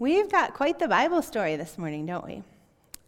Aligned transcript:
We've 0.00 0.30
got 0.30 0.54
quite 0.54 0.78
the 0.78 0.86
Bible 0.86 1.22
story 1.22 1.56
this 1.56 1.76
morning, 1.76 2.06
don't 2.06 2.24
we? 2.24 2.44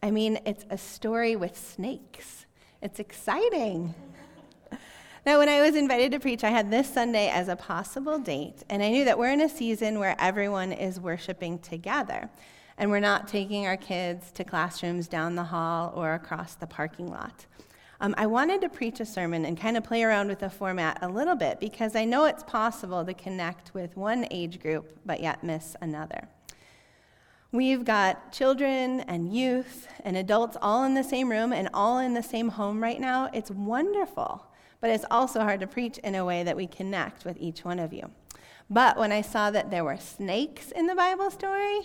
I 0.02 0.10
mean, 0.10 0.40
it's 0.44 0.64
a 0.70 0.76
story 0.76 1.36
with 1.36 1.56
snakes. 1.56 2.46
It's 2.82 2.98
exciting. 2.98 3.94
Now, 5.26 5.38
when 5.38 5.50
I 5.50 5.60
was 5.60 5.76
invited 5.76 6.12
to 6.12 6.18
preach, 6.18 6.44
I 6.44 6.48
had 6.48 6.70
this 6.70 6.88
Sunday 6.88 7.28
as 7.28 7.48
a 7.48 7.54
possible 7.54 8.18
date, 8.18 8.64
and 8.70 8.82
I 8.82 8.88
knew 8.88 9.04
that 9.04 9.18
we're 9.18 9.30
in 9.30 9.42
a 9.42 9.50
season 9.50 9.98
where 9.98 10.16
everyone 10.18 10.72
is 10.72 10.98
worshiping 10.98 11.58
together, 11.58 12.30
and 12.78 12.90
we're 12.90 13.00
not 13.00 13.28
taking 13.28 13.66
our 13.66 13.76
kids 13.76 14.30
to 14.32 14.44
classrooms 14.44 15.08
down 15.08 15.34
the 15.34 15.44
hall 15.44 15.92
or 15.94 16.14
across 16.14 16.54
the 16.54 16.66
parking 16.66 17.06
lot. 17.06 17.44
Um, 18.00 18.14
I 18.16 18.26
wanted 18.26 18.62
to 18.62 18.70
preach 18.70 18.98
a 19.00 19.04
sermon 19.04 19.44
and 19.44 19.60
kind 19.60 19.76
of 19.76 19.84
play 19.84 20.02
around 20.02 20.28
with 20.28 20.38
the 20.38 20.48
format 20.48 20.98
a 21.02 21.08
little 21.08 21.36
bit 21.36 21.60
because 21.60 21.94
I 21.94 22.06
know 22.06 22.24
it's 22.24 22.42
possible 22.42 23.04
to 23.04 23.12
connect 23.12 23.74
with 23.74 23.98
one 23.98 24.26
age 24.30 24.58
group 24.58 24.98
but 25.04 25.20
yet 25.20 25.44
miss 25.44 25.76
another. 25.82 26.28
We've 27.52 27.84
got 27.84 28.32
children 28.32 29.00
and 29.00 29.34
youth 29.34 29.88
and 30.04 30.16
adults 30.16 30.56
all 30.62 30.84
in 30.84 30.94
the 30.94 31.02
same 31.02 31.28
room 31.28 31.52
and 31.52 31.68
all 31.74 31.98
in 31.98 32.14
the 32.14 32.22
same 32.22 32.48
home 32.48 32.80
right 32.80 33.00
now. 33.00 33.28
It's 33.32 33.50
wonderful, 33.50 34.46
but 34.80 34.90
it's 34.90 35.04
also 35.10 35.40
hard 35.40 35.58
to 35.60 35.66
preach 35.66 35.98
in 35.98 36.14
a 36.14 36.24
way 36.24 36.44
that 36.44 36.56
we 36.56 36.68
connect 36.68 37.24
with 37.24 37.36
each 37.40 37.64
one 37.64 37.80
of 37.80 37.92
you. 37.92 38.08
But 38.70 38.96
when 38.96 39.10
I 39.10 39.20
saw 39.20 39.50
that 39.50 39.72
there 39.72 39.82
were 39.82 39.96
snakes 39.96 40.70
in 40.70 40.86
the 40.86 40.94
Bible 40.94 41.28
story, 41.28 41.80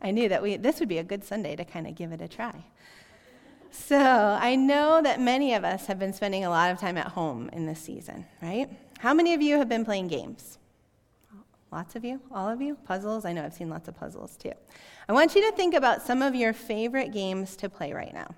I 0.00 0.12
knew 0.12 0.28
that 0.28 0.40
we, 0.40 0.56
this 0.56 0.78
would 0.78 0.88
be 0.88 0.98
a 0.98 1.04
good 1.04 1.24
Sunday 1.24 1.56
to 1.56 1.64
kind 1.64 1.88
of 1.88 1.96
give 1.96 2.12
it 2.12 2.22
a 2.22 2.28
try. 2.28 2.66
So 3.72 3.98
I 4.40 4.54
know 4.54 5.02
that 5.02 5.20
many 5.20 5.52
of 5.54 5.64
us 5.64 5.86
have 5.86 5.98
been 5.98 6.12
spending 6.12 6.44
a 6.44 6.50
lot 6.50 6.70
of 6.70 6.78
time 6.78 6.96
at 6.96 7.08
home 7.08 7.50
in 7.52 7.66
this 7.66 7.80
season, 7.80 8.24
right? 8.40 8.70
How 9.00 9.14
many 9.14 9.34
of 9.34 9.42
you 9.42 9.58
have 9.58 9.68
been 9.68 9.84
playing 9.84 10.06
games? 10.06 10.58
Lots 11.70 11.96
of 11.96 12.04
you? 12.04 12.20
All 12.32 12.48
of 12.48 12.62
you? 12.62 12.76
Puzzles? 12.86 13.26
I 13.26 13.32
know 13.32 13.44
I've 13.44 13.52
seen 13.52 13.68
lots 13.68 13.88
of 13.88 13.96
puzzles 13.96 14.36
too. 14.36 14.52
I 15.08 15.12
want 15.12 15.34
you 15.34 15.50
to 15.50 15.56
think 15.56 15.74
about 15.74 16.02
some 16.02 16.22
of 16.22 16.34
your 16.34 16.52
favorite 16.52 17.12
games 17.12 17.56
to 17.56 17.68
play 17.68 17.92
right 17.92 18.12
now. 18.12 18.28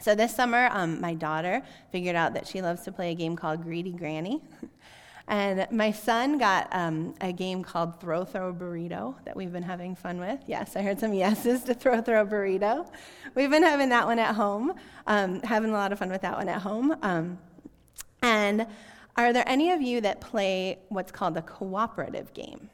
So 0.00 0.14
this 0.14 0.34
summer, 0.34 0.68
um, 0.72 1.00
my 1.00 1.14
daughter 1.14 1.62
figured 1.92 2.16
out 2.16 2.34
that 2.34 2.48
she 2.48 2.60
loves 2.62 2.82
to 2.82 2.92
play 2.92 3.12
a 3.12 3.14
game 3.14 3.36
called 3.36 3.62
Greedy 3.62 3.92
Granny. 3.92 4.42
and 5.28 5.66
my 5.70 5.92
son 5.92 6.38
got 6.38 6.68
um, 6.72 7.14
a 7.20 7.32
game 7.32 7.62
called 7.62 8.00
Throw 8.00 8.24
Throw 8.24 8.52
Burrito 8.52 9.14
that 9.24 9.36
we've 9.36 9.52
been 9.52 9.62
having 9.62 9.94
fun 9.94 10.18
with. 10.18 10.40
Yes, 10.46 10.74
I 10.74 10.82
heard 10.82 10.98
some 10.98 11.12
yeses 11.12 11.62
to 11.64 11.74
Throw 11.74 12.00
Throw 12.00 12.26
Burrito. 12.26 12.88
We've 13.36 13.50
been 13.50 13.62
having 13.62 13.90
that 13.90 14.06
one 14.06 14.18
at 14.18 14.34
home, 14.34 14.72
um, 15.06 15.40
having 15.42 15.70
a 15.70 15.74
lot 15.74 15.92
of 15.92 16.00
fun 16.00 16.10
with 16.10 16.22
that 16.22 16.36
one 16.36 16.48
at 16.48 16.62
home. 16.62 16.96
Um, 17.02 17.38
and 18.22 18.66
are 19.16 19.32
there 19.32 19.44
any 19.46 19.70
of 19.70 19.82
you 19.82 20.00
that 20.00 20.20
play 20.20 20.78
what's 20.88 21.12
called 21.12 21.36
a 21.36 21.42
cooperative 21.42 22.32
game? 22.34 22.70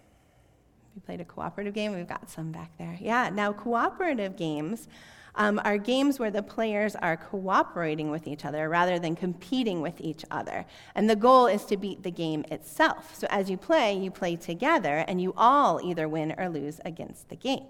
You 0.95 1.03
played 1.03 1.21
a 1.21 1.25
cooperative 1.25 1.75
game? 1.75 1.95
We've 1.95 2.09
got 2.09 2.31
some 2.31 2.53
back 2.53 2.71
there. 2.79 2.97
Yeah, 3.01 3.31
now 3.31 3.53
cooperative 3.53 4.37
games 4.37 4.89
um, 5.37 5.61
are 5.65 5.79
games 5.79 6.19
where 6.19 6.31
the 6.31 6.43
players 6.43 6.97
are 6.97 7.17
cooperating 7.17 8.11
with 8.11 8.27
each 8.27 8.45
other 8.45 8.69
rather 8.69 8.99
than 8.99 9.15
competing 9.15 9.83
with 9.83 10.01
each 10.01 10.25
other. 10.31 10.65
And 10.95 11.09
the 11.09 11.17
goal 11.17 11.47
is 11.47 11.65
to 11.67 11.77
beat 11.77 12.03
the 12.03 12.11
game 12.11 12.45
itself. 12.51 13.15
So 13.15 13.27
as 13.31 13.51
you 13.51 13.57
play, 13.57 13.95
you 13.97 14.11
play 14.11 14.37
together, 14.37 15.05
and 15.07 15.21
you 15.21 15.35
all 15.37 15.81
either 15.85 16.09
win 16.09 16.35
or 16.39 16.49
lose 16.49 16.81
against 16.85 17.29
the 17.29 17.37
game. 17.37 17.65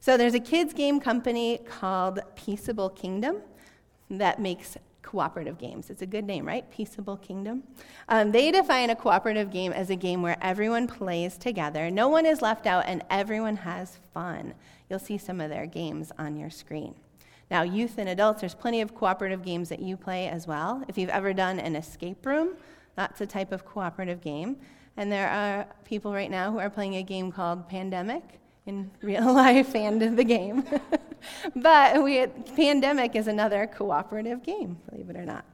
So 0.00 0.16
there's 0.16 0.34
a 0.34 0.40
kids' 0.40 0.72
game 0.72 1.00
company 1.00 1.58
called 1.58 2.20
Peaceable 2.34 2.90
Kingdom 2.90 3.42
that 4.08 4.40
makes 4.40 4.76
cooperative 5.06 5.56
games. 5.56 5.88
It's 5.88 6.02
a 6.02 6.06
good 6.06 6.26
name, 6.26 6.46
right? 6.46 6.70
Peaceable 6.70 7.16
Kingdom. 7.16 7.62
Um, 8.08 8.32
they 8.32 8.50
define 8.50 8.90
a 8.90 8.96
cooperative 8.96 9.50
game 9.50 9.72
as 9.72 9.88
a 9.88 9.96
game 9.96 10.20
where 10.20 10.36
everyone 10.42 10.86
plays 10.86 11.38
together, 11.38 11.90
no 11.90 12.08
one 12.08 12.26
is 12.26 12.42
left 12.42 12.66
out, 12.66 12.84
and 12.86 13.02
everyone 13.08 13.56
has 13.56 13.98
fun. 14.12 14.52
You'll 14.90 14.98
see 14.98 15.16
some 15.16 15.40
of 15.40 15.48
their 15.48 15.64
games 15.64 16.12
on 16.18 16.36
your 16.36 16.50
screen. 16.50 16.94
Now, 17.50 17.62
youth 17.62 17.98
and 17.98 18.08
adults, 18.08 18.40
there's 18.40 18.54
plenty 18.54 18.80
of 18.80 18.94
cooperative 18.94 19.42
games 19.42 19.68
that 19.68 19.80
you 19.80 19.96
play 19.96 20.28
as 20.28 20.46
well. 20.46 20.82
If 20.88 20.98
you've 20.98 21.10
ever 21.10 21.32
done 21.32 21.60
an 21.60 21.76
escape 21.76 22.26
room, 22.26 22.56
that's 22.96 23.20
a 23.20 23.26
type 23.26 23.52
of 23.52 23.64
cooperative 23.64 24.20
game. 24.20 24.56
And 24.96 25.12
there 25.12 25.28
are 25.28 25.66
people 25.84 26.12
right 26.12 26.30
now 26.30 26.50
who 26.50 26.58
are 26.58 26.70
playing 26.70 26.96
a 26.96 27.02
game 27.02 27.30
called 27.30 27.68
Pandemic 27.68 28.40
in 28.66 28.90
real 29.02 29.32
life 29.32 29.74
and 29.76 30.18
the 30.18 30.24
game. 30.24 30.64
but 31.56 32.02
we, 32.02 32.26
Pandemic 32.54 33.16
is 33.16 33.28
another 33.28 33.66
cooperative 33.66 34.42
game, 34.42 34.78
believe 34.90 35.10
it 35.10 35.16
or 35.16 35.24
not. 35.24 35.44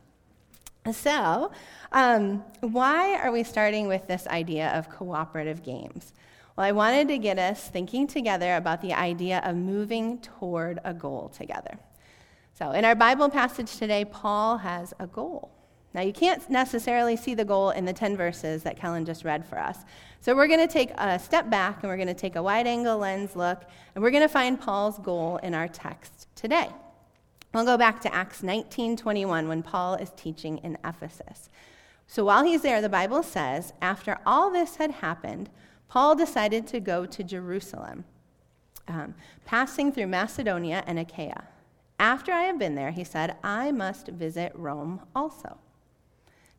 So, 0.91 1.53
um, 1.93 2.43
why 2.61 3.15
are 3.15 3.31
we 3.31 3.45
starting 3.45 3.87
with 3.87 4.09
this 4.09 4.27
idea 4.27 4.71
of 4.71 4.89
cooperative 4.89 5.63
games? 5.63 6.13
Well, 6.57 6.67
I 6.67 6.73
wanted 6.73 7.07
to 7.09 7.19
get 7.19 7.39
us 7.39 7.69
thinking 7.69 8.09
together 8.09 8.57
about 8.57 8.83
the 8.83 8.93
idea 8.93 9.41
of 9.45 9.55
moving 9.55 10.19
toward 10.19 10.81
a 10.85 10.93
goal 10.93 11.29
together. 11.29 11.79
So, 12.55 12.73
in 12.73 12.85
our 12.85 12.97
Bible 12.97 13.29
passage 13.29 13.77
today, 13.77 14.05
Paul 14.05 14.59
has 14.59 14.93
a 14.99 15.07
goal. 15.07 15.52
Now, 15.95 16.01
you 16.01 16.13
can't 16.13 16.49
necessarily 16.49 17.17
see 17.17 17.35
the 17.35 17.45
goal 17.45 17.71
in 17.71 17.85
the 17.85 17.93
10 17.93 18.17
verses 18.17 18.63
that 18.63 18.79
Kellen 18.79 19.05
just 19.05 19.25
read 19.25 19.45
for 19.45 19.59
us. 19.59 19.79
So, 20.21 20.35
we're 20.35 20.47
going 20.47 20.67
to 20.67 20.73
take 20.73 20.91
a 20.97 21.19
step 21.19 21.51
back 21.51 21.83
and 21.83 21.91
we're 21.91 21.97
going 21.97 22.09
to 22.09 22.15
take 22.15 22.37
a 22.37 22.43
wide 22.43 22.67
angle 22.67 22.99
lens 22.99 23.37
look, 23.37 23.63
and 23.95 24.03
we're 24.03 24.11
going 24.11 24.23
to 24.23 24.29
find 24.29 24.59
Paul's 24.59 24.99
goal 24.99 25.37
in 25.39 25.55
our 25.55 25.69
text 25.69 26.29
today. 26.35 26.69
We'll 27.53 27.67
go 27.67 27.77
back 27.77 28.01
to 28.03 28.15
Acts 28.15 28.41
19:21 28.41 29.49
when 29.49 29.63
Paul 29.63 29.95
is 29.95 30.11
teaching 30.17 30.59
in 30.59 30.79
Ephesus. 30.83 31.51
So 32.07 32.25
while 32.25 32.45
he's 32.45 32.63
there, 32.63 32.81
the 32.81 32.89
Bible 32.89 33.23
says, 33.23 33.75
after 33.83 34.19
all 34.25 34.51
this 34.51 34.77
had 34.77 34.91
happened, 34.91 35.51
Paul 35.89 36.15
decided 36.15 36.67
to 36.69 36.81
go 36.81 37.05
to 37.05 37.23
Jerusalem, 37.23 38.05
um, 38.89 39.15
passing 39.45 39.93
through 39.93 40.07
Macedonia 40.07 40.83
and 40.87 40.99
Achaia. 40.99 41.45
After 41.99 42.33
I 42.33 42.43
have 42.43 42.59
been 42.59 42.75
there, 42.75 42.91
he 42.91 43.05
said, 43.05 43.37
I 43.45 43.71
must 43.73 44.09
visit 44.09 44.53
Rome 44.55 45.03
also 45.15 45.59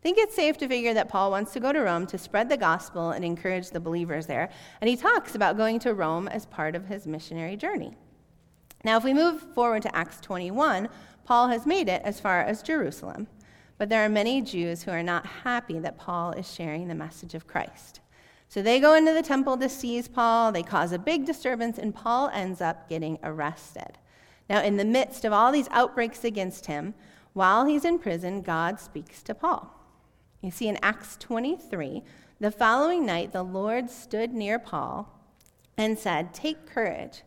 think 0.04 0.18
it's 0.18 0.36
safe 0.36 0.58
to 0.58 0.68
figure 0.68 0.94
that 0.94 1.08
Paul 1.08 1.32
wants 1.32 1.54
to 1.54 1.62
go 1.62 1.72
to 1.72 1.80
Rome 1.80 2.06
to 2.08 2.18
spread 2.18 2.50
the 2.50 2.58
gospel 2.58 3.12
and 3.12 3.24
encourage 3.24 3.70
the 3.70 3.80
believers 3.80 4.28
there. 4.28 4.50
And 4.82 4.90
he 4.90 4.98
talks 4.98 5.34
about 5.34 5.56
going 5.56 5.80
to 5.80 5.94
Rome 5.94 6.28
as 6.28 6.46
part 6.46 6.76
of 6.76 6.88
his 6.88 7.08
missionary 7.08 7.56
journey. 7.56 7.96
Now, 8.84 8.98
if 8.98 9.06
we 9.06 9.14
move 9.14 9.42
forward 9.56 9.82
to 9.84 9.96
Acts 9.96 10.20
21, 10.20 10.90
Paul 11.24 11.48
has 11.48 11.66
made 11.66 11.88
it 11.88 12.02
as 12.04 12.20
far 12.20 12.42
as 12.42 12.62
Jerusalem. 12.62 13.28
But 13.78 13.88
there 13.88 14.04
are 14.04 14.10
many 14.10 14.42
Jews 14.42 14.84
who 14.84 14.92
are 14.92 15.02
not 15.02 15.26
happy 15.26 15.80
that 15.80 15.98
Paul 15.98 16.34
is 16.34 16.54
sharing 16.54 16.90
the 16.90 16.96
message 16.96 17.34
of 17.34 17.48
Christ. 17.48 18.02
So 18.50 18.62
they 18.62 18.82
go 18.82 18.96
into 18.96 19.14
the 19.14 19.24
temple 19.24 19.56
to 19.58 19.70
seize 19.70 20.10
Paul, 20.10 20.52
they 20.52 20.64
cause 20.64 20.92
a 20.92 21.00
big 21.00 21.26
disturbance, 21.26 21.78
and 21.78 21.96
Paul 21.96 22.30
ends 22.34 22.60
up 22.60 22.90
getting 22.90 23.20
arrested. 23.24 23.98
Now, 24.50 24.62
in 24.62 24.76
the 24.76 24.84
midst 24.84 25.24
of 25.24 25.32
all 25.32 25.54
these 25.54 25.70
outbreaks 25.72 26.26
against 26.26 26.66
him, 26.66 26.94
while 27.32 27.66
he's 27.66 27.86
in 27.86 28.00
prison, 28.00 28.42
God 28.42 28.82
speaks 28.82 29.24
to 29.24 29.34
Paul. 29.34 29.83
You 30.44 30.52
see, 30.52 30.68
in 30.68 30.78
Acts 30.84 31.16
23, 31.22 32.04
the 32.42 32.52
following 32.52 33.06
night, 33.06 33.32
the 33.32 33.44
Lord 33.44 33.90
stood 33.90 34.34
near 34.34 34.60
Paul 34.60 35.08
and 35.78 35.98
said, 35.98 36.34
Take 36.34 36.66
courage. 36.66 37.22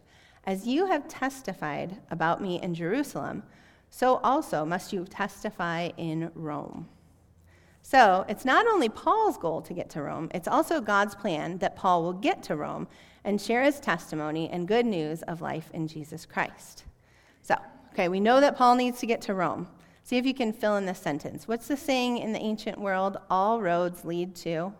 As 0.45 0.67
you 0.67 0.87
have 0.87 1.09
testified 1.09 1.97
about 2.11 2.43
me 2.43 2.61
in 2.61 2.75
Jerusalem, 2.75 3.43
so 3.89 4.17
also 4.23 4.67
must 4.67 4.93
you 4.93 5.07
testify 5.07 5.89
in 5.97 6.31
Rome. 6.35 6.89
So 7.83 8.27
it's 8.29 8.45
not 8.45 8.67
only 8.67 8.91
Paul's 8.91 9.39
goal 9.39 9.63
to 9.63 9.73
get 9.73 9.89
to 9.91 10.03
Rome, 10.03 10.29
it's 10.35 10.47
also 10.47 10.83
God's 10.83 11.15
plan 11.15 11.57
that 11.59 11.75
Paul 11.75 12.03
will 12.03 12.13
get 12.13 12.43
to 12.45 12.57
Rome 12.57 12.87
and 13.25 13.41
share 13.41 13.63
his 13.63 13.81
testimony 13.81 14.51
and 14.51 14.69
good 14.69 14.85
news 14.85 15.23
of 15.23 15.41
life 15.41 15.71
in 15.73 15.89
Jesus 15.89 16.27
Christ. 16.27 16.85
So, 17.41 17.55
okay, 17.95 18.09
we 18.09 18.21
know 18.21 18.43
that 18.43 18.59
Paul 18.59 18.75
needs 18.75 19.01
to 19.01 19.07
get 19.07 19.23
to 19.23 19.35
Rome. 19.35 19.69
See 20.07 20.19
if 20.19 20.25
you 20.25 20.35
can 20.35 20.53
fill 20.53 20.77
in 20.77 20.87
this 20.87 21.01
sentence. 21.01 21.49
What's 21.49 21.67
the 21.67 21.77
saying 21.77 22.19
in 22.19 22.33
the 22.33 22.39
ancient 22.39 22.79
world? 22.79 23.17
All 23.29 23.61
roads 23.61 24.05
lead 24.05 24.37
to. 24.37 24.73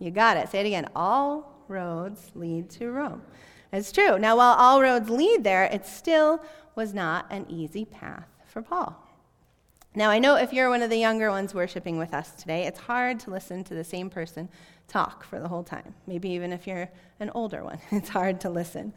You 0.00 0.10
got 0.10 0.36
it. 0.36 0.48
Say 0.48 0.58
it 0.58 0.66
again. 0.66 0.88
All 0.96 1.62
roads 1.68 2.32
lead 2.34 2.68
to 2.70 2.90
Rome. 2.90 3.22
It's 3.72 3.92
true. 3.92 4.18
Now, 4.18 4.36
while 4.38 4.56
all 4.56 4.82
roads 4.82 5.08
lead 5.08 5.44
there, 5.44 5.66
it 5.66 5.86
still 5.86 6.42
was 6.74 6.92
not 6.92 7.26
an 7.30 7.46
easy 7.48 7.84
path 7.84 8.26
for 8.48 8.62
Paul. 8.62 9.00
Now, 9.96 10.10
I 10.10 10.18
know 10.18 10.36
if 10.36 10.52
you're 10.52 10.68
one 10.68 10.82
of 10.82 10.90
the 10.90 10.98
younger 10.98 11.30
ones 11.30 11.54
worshiping 11.54 11.96
with 11.96 12.12
us 12.12 12.32
today, 12.32 12.66
it's 12.66 12.78
hard 12.78 13.18
to 13.20 13.30
listen 13.30 13.64
to 13.64 13.74
the 13.74 13.82
same 13.82 14.10
person 14.10 14.50
talk 14.88 15.24
for 15.24 15.40
the 15.40 15.48
whole 15.48 15.62
time. 15.62 15.94
Maybe 16.06 16.28
even 16.32 16.52
if 16.52 16.66
you're 16.66 16.90
an 17.18 17.30
older 17.30 17.64
one, 17.64 17.78
it's 17.90 18.10
hard 18.10 18.38
to 18.42 18.50
listen. 18.50 18.92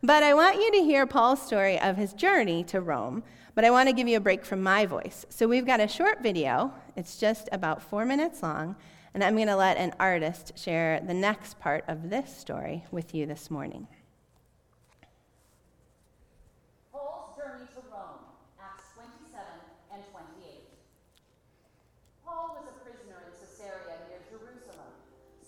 But 0.00 0.22
I 0.22 0.32
want 0.32 0.58
you 0.58 0.70
to 0.70 0.78
hear 0.78 1.06
Paul's 1.06 1.42
story 1.42 1.80
of 1.80 1.96
his 1.96 2.12
journey 2.12 2.62
to 2.64 2.80
Rome, 2.80 3.24
but 3.56 3.64
I 3.64 3.72
want 3.72 3.88
to 3.88 3.92
give 3.92 4.06
you 4.06 4.16
a 4.16 4.20
break 4.20 4.44
from 4.44 4.62
my 4.62 4.86
voice. 4.86 5.26
So 5.28 5.48
we've 5.48 5.66
got 5.66 5.80
a 5.80 5.88
short 5.88 6.22
video, 6.22 6.72
it's 6.94 7.18
just 7.18 7.48
about 7.50 7.82
four 7.82 8.04
minutes 8.04 8.40
long, 8.40 8.76
and 9.12 9.24
I'm 9.24 9.34
going 9.34 9.48
to 9.48 9.56
let 9.56 9.76
an 9.76 9.92
artist 9.98 10.56
share 10.56 11.00
the 11.04 11.14
next 11.14 11.58
part 11.58 11.82
of 11.88 12.10
this 12.10 12.32
story 12.32 12.84
with 12.92 13.12
you 13.12 13.26
this 13.26 13.50
morning. 13.50 13.88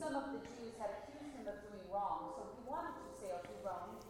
Some 0.07 0.15
of 0.15 0.31
the 0.31 0.39
Jews 0.47 0.79
had 0.79 1.03
accused 1.03 1.35
him 1.35 1.51
of 1.51 1.59
doing 1.67 1.83
wrong, 1.91 2.31
so 2.39 2.47
he 2.55 2.63
wanted 2.63 2.95
to 2.95 3.11
sail 3.19 3.43
to 3.43 3.53
Rome 3.67 3.99
to 3.99 4.07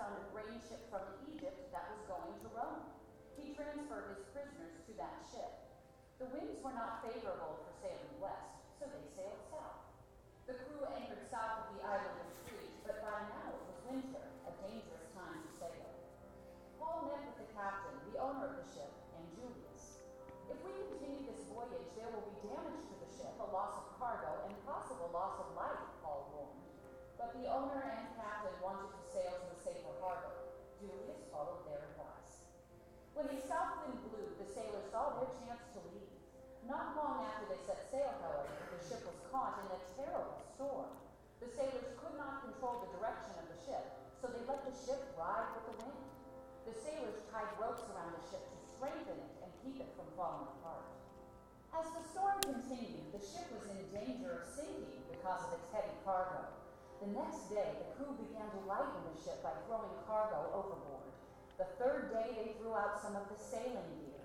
on 0.00 0.16
a 0.16 0.24
grain 0.32 0.56
ship 0.64 0.80
from 0.88 1.04
Egypt 1.28 1.68
that 1.76 1.92
was 1.92 2.00
going 2.08 2.32
to 2.40 2.48
Rome. 2.56 2.88
He 3.36 3.52
transferred 3.52 4.16
his 4.16 4.24
prisoners 4.32 4.80
to 4.88 4.92
that 4.96 5.28
ship. 5.28 5.52
The 6.16 6.32
winds 6.32 6.56
were 6.64 6.72
not 6.72 7.04
favorable 7.04 7.60
for 7.60 7.72
sailing 7.84 8.16
west, 8.16 8.64
so 8.80 8.88
they 8.88 9.04
sailed 9.12 9.44
south. 9.52 9.84
The 10.48 10.56
crew 10.64 10.88
anchored 10.88 11.28
south 11.28 11.68
of 11.68 11.76
the 11.76 11.84
island 11.84 12.16
of 12.16 12.28
Crete, 12.48 12.80
but 12.84 13.04
by 13.04 13.28
now 13.28 13.52
it 13.52 13.64
was 13.68 13.78
winter, 13.92 14.24
ropes 47.60 47.84
around 47.92 48.16
the 48.16 48.24
ship 48.32 48.40
to 48.40 48.58
strengthen 48.64 49.20
it 49.20 49.34
and 49.44 49.52
keep 49.60 49.76
it 49.76 49.92
from 49.92 50.08
falling 50.16 50.48
apart. 50.56 50.88
As 51.76 51.86
the 51.92 52.02
storm 52.08 52.40
continued, 52.40 53.12
the 53.12 53.20
ship 53.20 53.52
was 53.52 53.68
in 53.68 53.84
danger 53.92 54.40
of 54.40 54.48
sinking 54.48 55.04
because 55.12 55.44
of 55.44 55.60
its 55.60 55.68
heavy 55.68 55.92
cargo. 56.00 56.48
The 57.04 57.12
next 57.12 57.52
day, 57.52 57.76
the 57.76 57.92
crew 58.00 58.16
began 58.16 58.48
to 58.48 58.60
lighten 58.64 59.04
the 59.04 59.16
ship 59.20 59.44
by 59.44 59.52
throwing 59.68 59.92
cargo 60.08 60.48
overboard. 60.56 61.12
The 61.60 61.68
third 61.76 62.08
day, 62.16 62.32
they 62.32 62.56
threw 62.56 62.72
out 62.72 62.96
some 63.04 63.12
of 63.12 63.28
the 63.28 63.36
sailing 63.36 63.92
gear. 64.08 64.24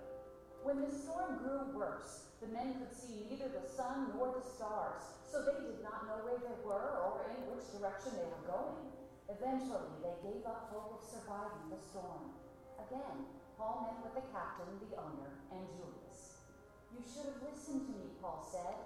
When 0.64 0.80
the 0.80 0.90
storm 0.90 1.44
grew 1.44 1.76
worse, 1.76 2.32
the 2.40 2.48
men 2.48 2.80
could 2.80 2.96
see 2.96 3.28
neither 3.28 3.52
the 3.52 3.68
sun 3.68 4.16
nor 4.16 4.32
the 4.32 4.44
stars, 4.44 5.04
so 5.28 5.44
they 5.44 5.60
did 5.60 5.84
not 5.84 6.08
know 6.08 6.24
where 6.24 6.40
they 6.40 6.56
were 6.64 7.04
or 7.04 7.28
in 7.32 7.52
which 7.52 7.68
direction 7.76 8.16
they 8.16 8.28
were 8.28 8.48
going. 8.48 8.88
Eventually, 9.28 9.92
they 10.00 10.16
gave 10.24 10.44
up 10.48 10.72
hope 10.72 11.00
of 11.00 11.04
surviving 11.04 11.68
the 11.68 11.80
storm. 11.80 12.32
Again, 12.84 13.16
Paul 13.56 13.88
met 13.88 13.98
with 14.04 14.14
the 14.20 14.26
captain, 14.32 14.68
the 14.84 14.96
owner, 15.00 15.30
and 15.52 15.64
Julius. 15.72 16.44
You 16.92 17.00
should 17.04 17.32
have 17.32 17.40
listened 17.40 17.88
to 17.88 17.92
me, 17.96 18.12
Paul 18.20 18.44
said. 18.52 18.76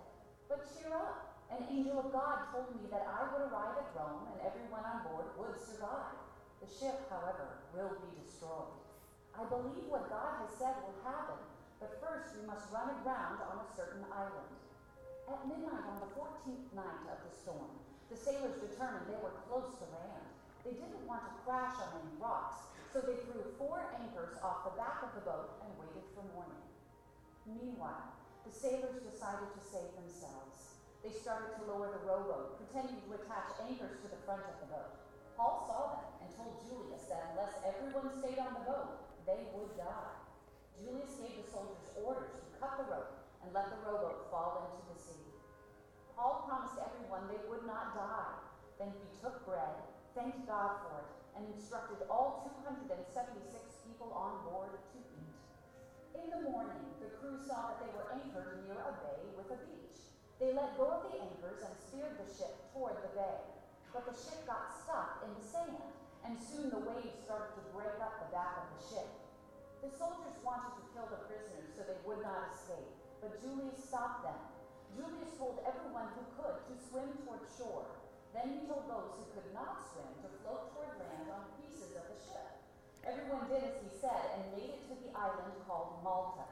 But 0.49 0.67
cheer 0.71 0.95
up. 0.95 1.31
An 1.51 1.67
angel 1.67 1.99
of 1.99 2.15
God 2.15 2.47
told 2.55 2.71
me 2.79 2.87
that 2.95 3.11
I 3.11 3.27
would 3.35 3.43
arrive 3.51 3.75
at 3.75 3.91
Rome 3.99 4.23
and 4.31 4.39
everyone 4.47 4.87
on 4.87 5.03
board 5.03 5.27
would 5.35 5.59
survive. 5.59 6.15
The 6.63 6.71
ship, 6.71 6.95
however, 7.11 7.59
will 7.75 7.91
be 7.99 8.11
destroyed. 8.23 8.71
I 9.35 9.43
believe 9.51 9.91
what 9.91 10.11
God 10.11 10.39
has 10.47 10.55
said 10.55 10.79
will 10.87 10.95
happen, 11.03 11.39
but 11.83 11.99
first 11.99 12.31
we 12.39 12.47
must 12.47 12.71
run 12.71 12.91
aground 12.95 13.43
on 13.51 13.59
a 13.59 13.71
certain 13.75 14.07
island. 14.15 14.55
At 15.27 15.43
midnight 15.47 15.87
on 15.87 15.99
the 15.99 16.11
14th 16.15 16.71
night 16.75 17.03
of 17.11 17.19
the 17.23 17.35
storm, 17.35 17.71
the 18.11 18.19
sailors 18.19 18.59
determined 18.59 19.07
they 19.07 19.19
were 19.23 19.35
close 19.47 19.71
to 19.79 19.87
land. 19.95 20.27
They 20.67 20.75
didn't 20.75 21.07
want 21.07 21.23
to 21.27 21.39
crash 21.47 21.75
on 21.79 21.91
any 21.99 22.15
rocks, 22.19 22.67
so 22.93 23.01
they 23.01 23.20
anchors 24.01 24.41
off 24.41 24.65
the 24.65 24.77
back 24.81 25.05
of 25.05 25.13
the 25.13 25.25
boat 25.29 25.61
and 25.61 25.71
waited 25.77 26.09
for 26.17 26.25
morning. 26.33 26.65
Meanwhile, 27.45 28.17
the 28.49 28.53
sailors 28.53 29.05
decided 29.05 29.53
to 29.53 29.61
save 29.61 29.93
themselves. 30.01 30.81
They 31.05 31.13
started 31.13 31.57
to 31.61 31.69
lower 31.69 31.93
the 31.93 32.05
rowboat, 32.05 32.61
pretending 32.61 33.01
to 33.05 33.17
attach 33.21 33.57
anchors 33.65 34.01
to 34.05 34.09
the 34.09 34.21
front 34.25 34.45
of 34.49 34.57
the 34.65 34.73
boat. 34.73 34.97
Paul 35.37 35.65
saw 35.65 35.97
them 35.97 36.09
and 36.25 36.29
told 36.37 36.61
Julius 36.65 37.09
that 37.09 37.33
unless 37.33 37.57
everyone 37.65 38.13
stayed 38.21 38.41
on 38.41 38.57
the 38.57 38.69
boat, 38.69 39.01
they 39.25 39.49
would 39.57 39.73
die. 39.77 40.17
Julius 40.77 41.17
gave 41.21 41.41
the 41.41 41.49
soldiers 41.49 41.93
orders 42.01 42.37
to 42.37 42.45
cut 42.61 42.77
the 42.81 42.89
rope 42.89 43.21
and 43.45 43.53
let 43.53 43.69
the 43.73 43.81
rowboat 43.85 44.29
fall 44.29 44.69
into 44.69 44.85
the 44.93 44.99
sea. 45.01 45.29
Paul 46.17 46.45
promised 46.45 46.77
everyone 46.81 47.29
they 47.29 47.41
would 47.49 47.65
not 47.65 47.97
die. 47.97 48.37
Then 48.77 48.93
he 48.93 49.09
took 49.21 49.45
bread, 49.49 49.77
thanked 50.13 50.45
God 50.45 50.85
for 50.85 51.05
it, 51.05 51.11
and 51.37 51.49
instructed 51.53 52.05
all 52.09 52.45
276 52.45 53.70
people 54.01 54.17
on 54.17 54.41
board 54.49 54.73
to 54.73 54.97
eat. 54.97 55.37
In 56.17 56.33
the 56.33 56.49
morning, 56.49 56.89
the 57.05 57.13
crew 57.21 57.37
saw 57.45 57.69
that 57.69 57.85
they 57.85 57.93
were 57.93 58.09
anchored 58.09 58.65
near 58.65 58.81
a 58.81 58.97
bay 58.97 59.21
with 59.37 59.53
a 59.53 59.61
beach. 59.61 60.01
They 60.41 60.57
let 60.57 60.73
go 60.81 60.89
of 60.89 61.13
the 61.13 61.21
anchors 61.21 61.61
and 61.61 61.77
steered 61.77 62.17
the 62.17 62.25
ship 62.33 62.49
toward 62.73 62.97
the 63.05 63.13
bay. 63.13 63.45
But 63.93 64.09
the 64.09 64.17
ship 64.17 64.41
got 64.49 64.73
stuck 64.73 65.21
in 65.21 65.37
the 65.37 65.45
sand, 65.45 65.93
and 66.25 66.33
soon 66.41 66.73
the 66.73 66.81
waves 66.81 67.21
started 67.29 67.53
to 67.61 67.63
break 67.77 67.93
up 68.01 68.25
the 68.25 68.33
back 68.33 68.65
of 68.65 68.73
the 68.73 68.81
ship. 68.89 69.09
The 69.85 69.93
soldiers 69.93 70.41
wanted 70.41 70.81
to 70.81 70.89
kill 70.97 71.05
the 71.13 71.21
prisoners 71.29 71.69
so 71.77 71.85
they 71.85 72.01
would 72.09 72.25
not 72.25 72.57
escape, 72.57 72.89
but 73.21 73.37
Julius 73.45 73.85
stopped 73.85 74.25
them. 74.25 74.41
Julius 74.97 75.37
told 75.37 75.61
everyone 75.69 76.09
who 76.17 76.25
could 76.41 76.57
to 76.57 76.75
swim 76.89 77.21
toward 77.29 77.45
shore. 77.53 78.01
Then 78.33 78.49
he 78.49 78.65
told 78.65 78.89
those 78.89 79.13
who 79.21 79.29
could 79.37 79.53
not 79.53 79.85
swim 79.93 80.09
to 80.25 80.29
float 80.41 80.73
toward 80.73 80.97
land 80.97 81.29
on 81.37 81.53
pieces 81.61 81.93
of 82.01 82.09
the 82.09 82.17
ship. 82.17 82.50
Everyone 83.01 83.49
did 83.49 83.65
as 83.65 83.81
he 83.81 83.89
said 83.97 84.37
and 84.37 84.53
made 84.53 84.77
it 84.77 84.85
to 84.85 84.95
the 85.01 85.13
island 85.17 85.57
called 85.65 86.05
Malta. 86.05 86.45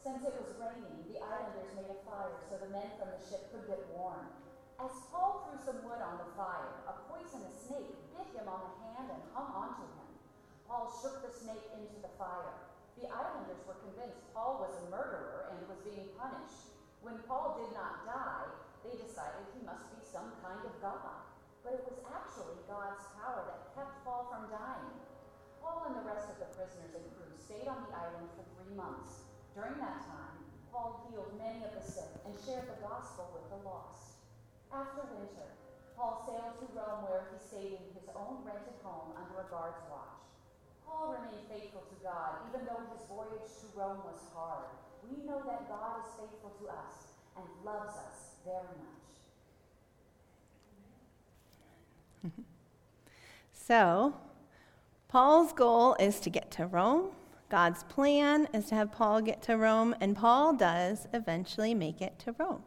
Since 0.00 0.24
it 0.24 0.32
was 0.32 0.56
raining, 0.56 1.04
the 1.12 1.20
islanders 1.20 1.76
made 1.76 1.92
a 1.92 2.00
fire 2.08 2.40
so 2.48 2.56
the 2.56 2.72
men 2.72 2.88
from 2.96 3.12
the 3.12 3.20
ship 3.20 3.52
could 3.52 3.68
get 3.68 3.84
warm. 3.92 4.32
As 4.80 4.92
Paul 5.12 5.44
threw 5.44 5.60
some 5.60 5.84
wood 5.84 6.00
on 6.00 6.24
the 6.24 6.32
fire, 6.36 6.88
a 6.88 6.96
poisonous 7.04 7.68
snake 7.68 7.92
bit 8.16 8.32
him 8.32 8.48
on 8.48 8.64
the 8.64 8.74
hand 8.80 9.12
and 9.12 9.22
hung 9.36 9.52
onto 9.52 9.84
him. 9.84 10.08
Paul 10.64 10.88
shook 10.88 11.20
the 11.20 11.32
snake 11.32 11.68
into 11.76 12.00
the 12.00 12.16
fire. 12.16 12.64
The 12.96 13.12
islanders 13.12 13.60
were 13.68 13.76
convinced 13.84 14.24
Paul 14.32 14.64
was 14.64 14.72
a 14.80 14.88
murderer 14.88 15.52
and 15.52 15.68
was 15.68 15.84
being 15.84 16.08
punished. 16.16 16.72
When 17.04 17.20
Paul 17.28 17.60
did 17.60 17.76
not 17.76 18.08
die, 18.08 18.48
they 18.80 18.96
decided 18.96 19.52
he 19.52 19.60
must 19.68 19.84
be 19.92 20.00
some 20.00 20.32
kind 20.40 20.64
of 20.64 20.72
god. 20.80 21.28
But 21.60 21.76
it 21.76 21.84
was 21.84 22.00
actually 22.08 22.56
God's 22.64 23.04
power 23.20 23.44
that 23.44 23.72
kept 23.76 24.00
Paul 24.04 24.32
from 24.32 24.48
dying. 24.48 25.03
Paul 25.64 25.88
and 25.88 25.96
the 25.96 26.04
rest 26.04 26.28
of 26.28 26.36
the 26.36 26.52
prisoners 26.52 26.92
and 26.92 27.08
crew 27.16 27.32
stayed 27.40 27.64
on 27.64 27.88
the 27.88 27.96
island 27.96 28.28
for 28.36 28.44
three 28.52 28.76
months. 28.76 29.24
During 29.56 29.80
that 29.80 30.04
time, 30.04 30.44
Paul 30.68 31.08
healed 31.08 31.40
many 31.40 31.64
of 31.64 31.72
the 31.72 31.80
sick 31.80 32.12
and 32.28 32.36
shared 32.36 32.68
the 32.68 32.84
gospel 32.84 33.32
with 33.32 33.48
the 33.48 33.64
lost. 33.64 34.20
After 34.68 35.08
winter, 35.08 35.48
Paul 35.96 36.20
sailed 36.28 36.60
to 36.60 36.68
Rome 36.76 37.08
where 37.08 37.32
he 37.32 37.40
stayed 37.40 37.80
in 37.80 37.96
his 37.96 38.12
own 38.12 38.44
rented 38.44 38.76
home 38.84 39.16
under 39.16 39.40
a 39.40 39.48
guard's 39.48 39.80
watch. 39.88 40.20
Paul 40.84 41.16
remained 41.16 41.48
faithful 41.48 41.88
to 41.88 41.96
God 42.04 42.44
even 42.52 42.68
though 42.68 42.84
his 42.92 43.00
voyage 43.08 43.48
to 43.64 43.66
Rome 43.72 44.04
was 44.04 44.20
hard. 44.36 44.68
We 45.00 45.24
know 45.24 45.40
that 45.48 45.64
God 45.72 46.04
is 46.04 46.12
faithful 46.20 46.52
to 46.60 46.68
us 46.68 47.16
and 47.40 47.48
loves 47.64 47.96
us 47.96 48.36
very 48.44 48.76
much. 48.84 49.08
so, 53.52 54.12
Paul's 55.14 55.52
goal 55.52 55.94
is 56.00 56.18
to 56.18 56.28
get 56.28 56.50
to 56.50 56.66
Rome 56.66 57.10
God's 57.48 57.84
plan 57.84 58.48
is 58.52 58.64
to 58.66 58.74
have 58.74 58.90
Paul 58.90 59.20
get 59.20 59.42
to 59.42 59.56
Rome, 59.56 59.94
and 60.00 60.16
Paul 60.16 60.54
does 60.54 61.06
eventually 61.12 61.72
make 61.72 62.02
it 62.02 62.18
to 62.18 62.34
Rome. 62.36 62.64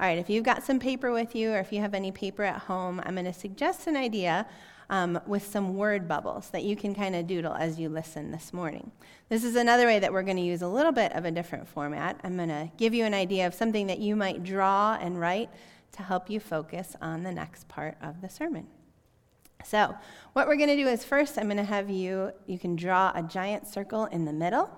All 0.00 0.06
right, 0.08 0.18
if 0.18 0.28
you've 0.28 0.42
got 0.42 0.64
some 0.64 0.80
paper 0.80 1.12
with 1.12 1.36
you, 1.36 1.52
or 1.52 1.60
if 1.60 1.72
you 1.72 1.78
have 1.82 1.94
any 1.94 2.10
paper 2.10 2.42
at 2.42 2.62
home, 2.62 3.00
I'm 3.06 3.14
going 3.14 3.26
to 3.26 3.32
suggest 3.32 3.86
an 3.86 3.96
idea 3.96 4.44
um, 4.88 5.20
with 5.24 5.46
some 5.46 5.76
word 5.76 6.08
bubbles 6.08 6.50
that 6.50 6.64
you 6.64 6.74
can 6.74 6.96
kind 6.96 7.14
of 7.14 7.28
doodle 7.28 7.54
as 7.54 7.78
you 7.78 7.88
listen 7.88 8.32
this 8.32 8.52
morning. 8.52 8.90
This 9.28 9.44
is 9.44 9.54
another 9.54 9.86
way 9.86 10.00
that 10.00 10.12
we're 10.12 10.24
going 10.24 10.36
to 10.36 10.42
use 10.42 10.62
a 10.62 10.68
little 10.68 10.90
bit 10.90 11.12
of 11.12 11.26
a 11.26 11.30
different 11.30 11.68
format. 11.68 12.18
I'm 12.24 12.36
going 12.36 12.48
to 12.48 12.72
give 12.76 12.92
you 12.92 13.04
an 13.04 13.14
idea 13.14 13.46
of 13.46 13.54
something 13.54 13.86
that 13.86 14.00
you 14.00 14.16
might 14.16 14.42
draw 14.42 14.98
and 15.00 15.20
write 15.20 15.50
to 15.92 16.02
help 16.02 16.28
you 16.28 16.40
focus 16.40 16.96
on 17.00 17.22
the 17.22 17.30
next 17.30 17.68
part 17.68 17.96
of 18.02 18.20
the 18.20 18.28
sermon. 18.28 18.66
So, 19.64 19.94
what 20.32 20.46
we're 20.46 20.56
going 20.56 20.68
to 20.68 20.76
do 20.76 20.86
is 20.86 21.04
first, 21.04 21.38
I'm 21.38 21.46
going 21.46 21.56
to 21.56 21.64
have 21.64 21.90
you, 21.90 22.32
you 22.46 22.58
can 22.58 22.76
draw 22.76 23.12
a 23.14 23.22
giant 23.22 23.66
circle 23.66 24.04
in 24.06 24.24
the 24.24 24.32
middle. 24.32 24.70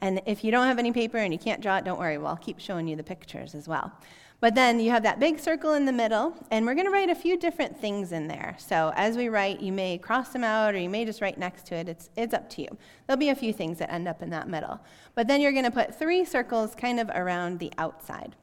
And 0.00 0.20
if 0.26 0.44
you 0.44 0.50
don't 0.50 0.66
have 0.66 0.78
any 0.78 0.92
paper 0.92 1.16
and 1.16 1.32
you 1.32 1.38
can't 1.38 1.62
draw 1.62 1.78
it, 1.78 1.84
don't 1.84 1.98
worry, 1.98 2.18
well, 2.18 2.28
I'll 2.28 2.36
keep 2.36 2.60
showing 2.60 2.86
you 2.86 2.96
the 2.96 3.02
pictures 3.02 3.54
as 3.54 3.66
well. 3.66 3.92
But 4.40 4.54
then 4.54 4.78
you 4.78 4.90
have 4.90 5.04
that 5.04 5.20
big 5.20 5.38
circle 5.38 5.72
in 5.72 5.86
the 5.86 5.92
middle, 5.92 6.36
and 6.50 6.66
we're 6.66 6.74
going 6.74 6.86
to 6.86 6.92
write 6.92 7.08
a 7.08 7.14
few 7.14 7.38
different 7.38 7.80
things 7.80 8.12
in 8.12 8.28
there. 8.28 8.56
So 8.58 8.92
as 8.94 9.16
we 9.16 9.30
write, 9.30 9.60
you 9.60 9.72
may 9.72 9.96
cross 9.96 10.30
them 10.30 10.44
out 10.44 10.74
or 10.74 10.78
you 10.78 10.90
may 10.90 11.06
just 11.06 11.22
write 11.22 11.38
next 11.38 11.64
to 11.68 11.76
it. 11.76 11.88
It's, 11.88 12.10
it's 12.16 12.34
up 12.34 12.50
to 12.50 12.62
you. 12.62 12.68
There'll 13.06 13.18
be 13.18 13.30
a 13.30 13.34
few 13.34 13.54
things 13.54 13.78
that 13.78 13.90
end 13.90 14.06
up 14.06 14.20
in 14.20 14.28
that 14.30 14.48
middle. 14.48 14.80
But 15.14 15.28
then 15.28 15.40
you're 15.40 15.52
going 15.52 15.64
to 15.64 15.70
put 15.70 15.98
three 15.98 16.26
circles 16.26 16.74
kind 16.74 17.00
of 17.00 17.08
around 17.14 17.58
the 17.58 17.72
outside. 17.78 18.36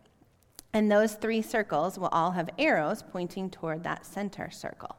And 0.74 0.92
those 0.92 1.13
three 1.13 1.44
circles 1.44 2.00
will 2.00 2.08
all 2.08 2.32
have 2.32 2.50
arrows 2.58 3.04
pointing 3.04 3.51
toward 3.51 3.84
that 3.84 4.06
center 4.06 4.50
circle. 4.50 4.96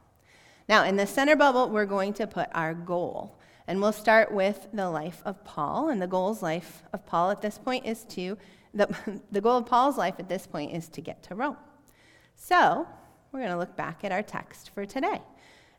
Now, 0.69 0.85
in 0.85 0.95
the 0.95 1.07
center 1.07 1.35
bubble, 1.35 1.69
we're 1.69 1.85
going 1.85 2.13
to 2.13 2.27
put 2.27 2.49
our 2.53 2.73
goal. 2.73 3.37
And 3.67 3.81
we'll 3.81 3.93
start 3.93 4.31
with 4.31 4.67
the 4.73 4.89
life 4.89 5.21
of 5.25 5.43
Paul. 5.43 5.89
And 5.89 6.01
the 6.01 6.07
goal's 6.07 6.41
life 6.41 6.83
of 6.93 7.05
Paul 7.05 7.31
at 7.31 7.41
this 7.41 7.57
point 7.57 7.85
is 7.85 8.03
to, 8.05 8.37
the, 8.73 9.21
the 9.31 9.41
goal 9.41 9.57
of 9.57 9.65
Paul's 9.65 9.97
life 9.97 10.15
at 10.19 10.29
this 10.29 10.47
point 10.47 10.73
is 10.73 10.89
to 10.89 11.01
get 11.01 11.23
to 11.23 11.35
Rome. 11.35 11.57
So, 12.35 12.87
we're 13.31 13.39
going 13.39 13.51
to 13.51 13.57
look 13.57 13.75
back 13.75 14.03
at 14.03 14.11
our 14.11 14.21
text 14.21 14.71
for 14.73 14.85
today. 14.85 15.21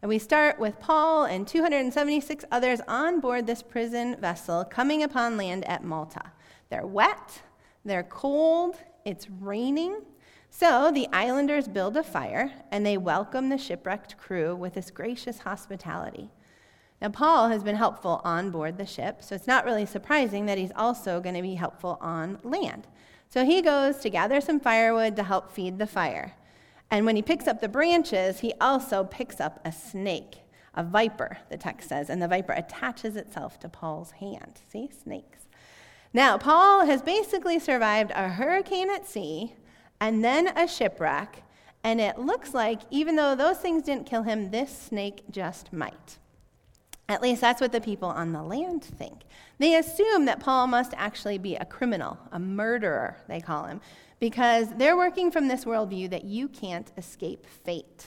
And 0.03 0.09
we 0.09 0.19
start 0.19 0.59
with 0.59 0.79
Paul 0.81 1.25
and 1.25 1.49
276 1.49 2.45
others 2.51 2.81
on 2.87 3.21
board 3.21 3.47
this 3.47 3.63
prison 3.63 4.17
vessel 4.21 4.65
coming 4.65 5.03
upon 5.03 5.37
land 5.37 5.65
at 5.67 5.83
Malta. 5.83 6.33
They're 6.69 6.87
wet, 6.87 7.43
they're 7.85 8.03
cold, 8.03 8.77
it's 9.05 9.31
raining. 9.31 10.03
So 10.57 10.93
the 10.93 11.09
islanders 11.13 11.67
build 11.67 11.97
a 11.97 12.05
fire 12.05 12.53
and 12.71 12.87
they 12.87 12.97
welcome 12.97 13.49
the 13.49 13.59
shipwrecked 13.59 14.17
crew 14.17 14.55
with 14.55 14.75
this 14.75 14.89
gracious 14.89 15.41
hospitality. 15.41 16.31
Now, 17.03 17.09
Paul 17.09 17.49
has 17.49 17.65
been 17.65 17.75
helpful 17.75 18.21
on 18.23 18.53
board 18.53 18.79
the 18.79 18.87
ship, 18.87 19.21
so 19.21 19.35
it's 19.35 19.49
not 19.49 19.65
really 19.65 19.85
surprising 19.85 20.47
that 20.47 20.57
he's 20.57 20.71
also 20.77 21.21
going 21.21 21.35
to 21.35 21.43
be 21.43 21.57
helpful 21.57 21.99
on 22.01 22.39
land. 22.45 22.87
So 23.29 23.45
he 23.45 23.63
goes 23.63 23.97
to 23.99 24.11
gather 24.11 24.41
some 24.41 24.61
firewood 24.61 25.17
to 25.17 25.25
help 25.25 25.51
feed 25.51 25.81
the 25.81 25.89
fire. 25.89 26.35
And 26.89 27.05
when 27.05 27.17
he 27.17 27.23
picks 27.23 27.49
up 27.49 27.61
the 27.61 27.69
branches, 27.69 28.39
he 28.39 28.55
also 28.61 29.03
picks 29.03 29.41
up 29.41 29.59
a 29.65 29.73
snake, 29.73 30.37
a 30.73 30.85
viper, 30.85 31.39
the 31.51 31.57
text 31.57 31.89
says, 31.89 32.09
and 32.09 32.23
the 32.23 32.29
viper 32.29 32.53
attaches 32.53 33.17
itself 33.17 33.59
to 33.59 33.69
Paul's 33.69 34.13
hand. 34.13 34.61
See, 34.71 34.89
snakes. 35.03 35.49
Now, 36.13 36.39
Paul 36.39 36.87
has 36.87 37.03
basically 37.03 37.59
survived 37.59 38.13
a 38.15 38.29
hurricane 38.29 38.89
at 38.89 39.09
sea 39.09 39.55
and 40.01 40.25
then 40.25 40.49
a 40.57 40.67
shipwreck, 40.69 41.43
and 41.83 42.01
it 42.01 42.19
looks 42.19 42.55
like 42.55 42.81
even 42.91 43.17
though 43.17 43.35
those 43.35 43.59
things 43.59 43.83
didn't 43.83 44.07
kill 44.07 44.23
him, 44.23 44.51
this 44.51 44.77
snake 44.77 45.23
just 45.31 45.73
might. 45.73 46.19
At 47.09 47.21
least 47.21 47.43
that's 47.43 47.61
what 47.61 47.73
the 47.73 47.81
people 47.81 48.09
on 48.09 48.33
the 48.33 48.43
land 48.43 48.83
think. 48.83 49.23
They 49.59 49.77
assume 49.77 50.25
that 50.25 50.41
Paul 50.41 50.67
must 50.67 50.95
actually 50.97 51.39
be 51.39 51.55
a 51.55 51.65
criminal, 51.67 52.19
a 52.33 52.39
murderer, 52.39 53.19
they 53.29 53.41
call 53.41 53.65
him, 53.67 53.81
because 54.19 54.69
they're 54.77 54.97
working 54.97 55.31
from 55.31 55.49
this 55.49 55.67
worldview 55.67 56.09
that 56.11 56.25
you 56.25 56.49
can't 56.49 56.91
escape 56.97 57.47
fate. 57.47 58.07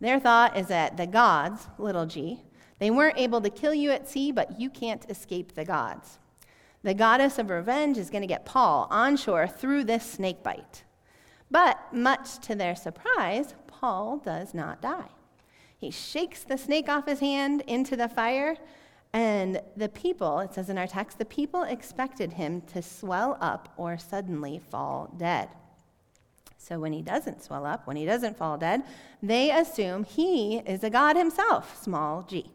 Their 0.00 0.18
thought 0.18 0.56
is 0.56 0.66
that 0.66 0.96
the 0.96 1.06
gods, 1.06 1.68
little 1.78 2.06
g, 2.06 2.42
they 2.80 2.90
weren't 2.90 3.18
able 3.18 3.40
to 3.40 3.50
kill 3.50 3.72
you 3.72 3.92
at 3.92 4.08
sea, 4.08 4.32
but 4.32 4.60
you 4.60 4.68
can't 4.68 5.08
escape 5.08 5.54
the 5.54 5.64
gods. 5.64 6.18
The 6.82 6.94
goddess 6.94 7.38
of 7.38 7.48
revenge 7.48 7.96
is 7.96 8.10
going 8.10 8.22
to 8.22 8.26
get 8.26 8.44
Paul 8.44 8.88
on 8.90 9.16
shore 9.16 9.46
through 9.46 9.84
this 9.84 10.04
snake 10.04 10.42
bite. 10.42 10.82
But 11.52 11.78
much 11.92 12.38
to 12.46 12.54
their 12.54 12.74
surprise, 12.74 13.54
Paul 13.66 14.16
does 14.16 14.54
not 14.54 14.80
die. 14.80 15.10
He 15.76 15.90
shakes 15.90 16.44
the 16.44 16.56
snake 16.56 16.88
off 16.88 17.06
his 17.06 17.20
hand 17.20 17.62
into 17.66 17.94
the 17.94 18.08
fire, 18.08 18.56
and 19.12 19.60
the 19.76 19.90
people, 19.90 20.38
it 20.38 20.54
says 20.54 20.70
in 20.70 20.78
our 20.78 20.86
text, 20.86 21.18
the 21.18 21.26
people 21.26 21.64
expected 21.64 22.32
him 22.32 22.62
to 22.72 22.80
swell 22.80 23.36
up 23.38 23.68
or 23.76 23.98
suddenly 23.98 24.62
fall 24.70 25.12
dead. 25.18 25.50
So 26.56 26.80
when 26.80 26.94
he 26.94 27.02
doesn't 27.02 27.42
swell 27.42 27.66
up, 27.66 27.86
when 27.86 27.96
he 27.98 28.06
doesn't 28.06 28.38
fall 28.38 28.56
dead, 28.56 28.84
they 29.22 29.50
assume 29.50 30.04
he 30.04 30.58
is 30.60 30.82
a 30.82 30.88
god 30.88 31.16
himself, 31.16 31.82
small 31.82 32.22
g. 32.22 32.50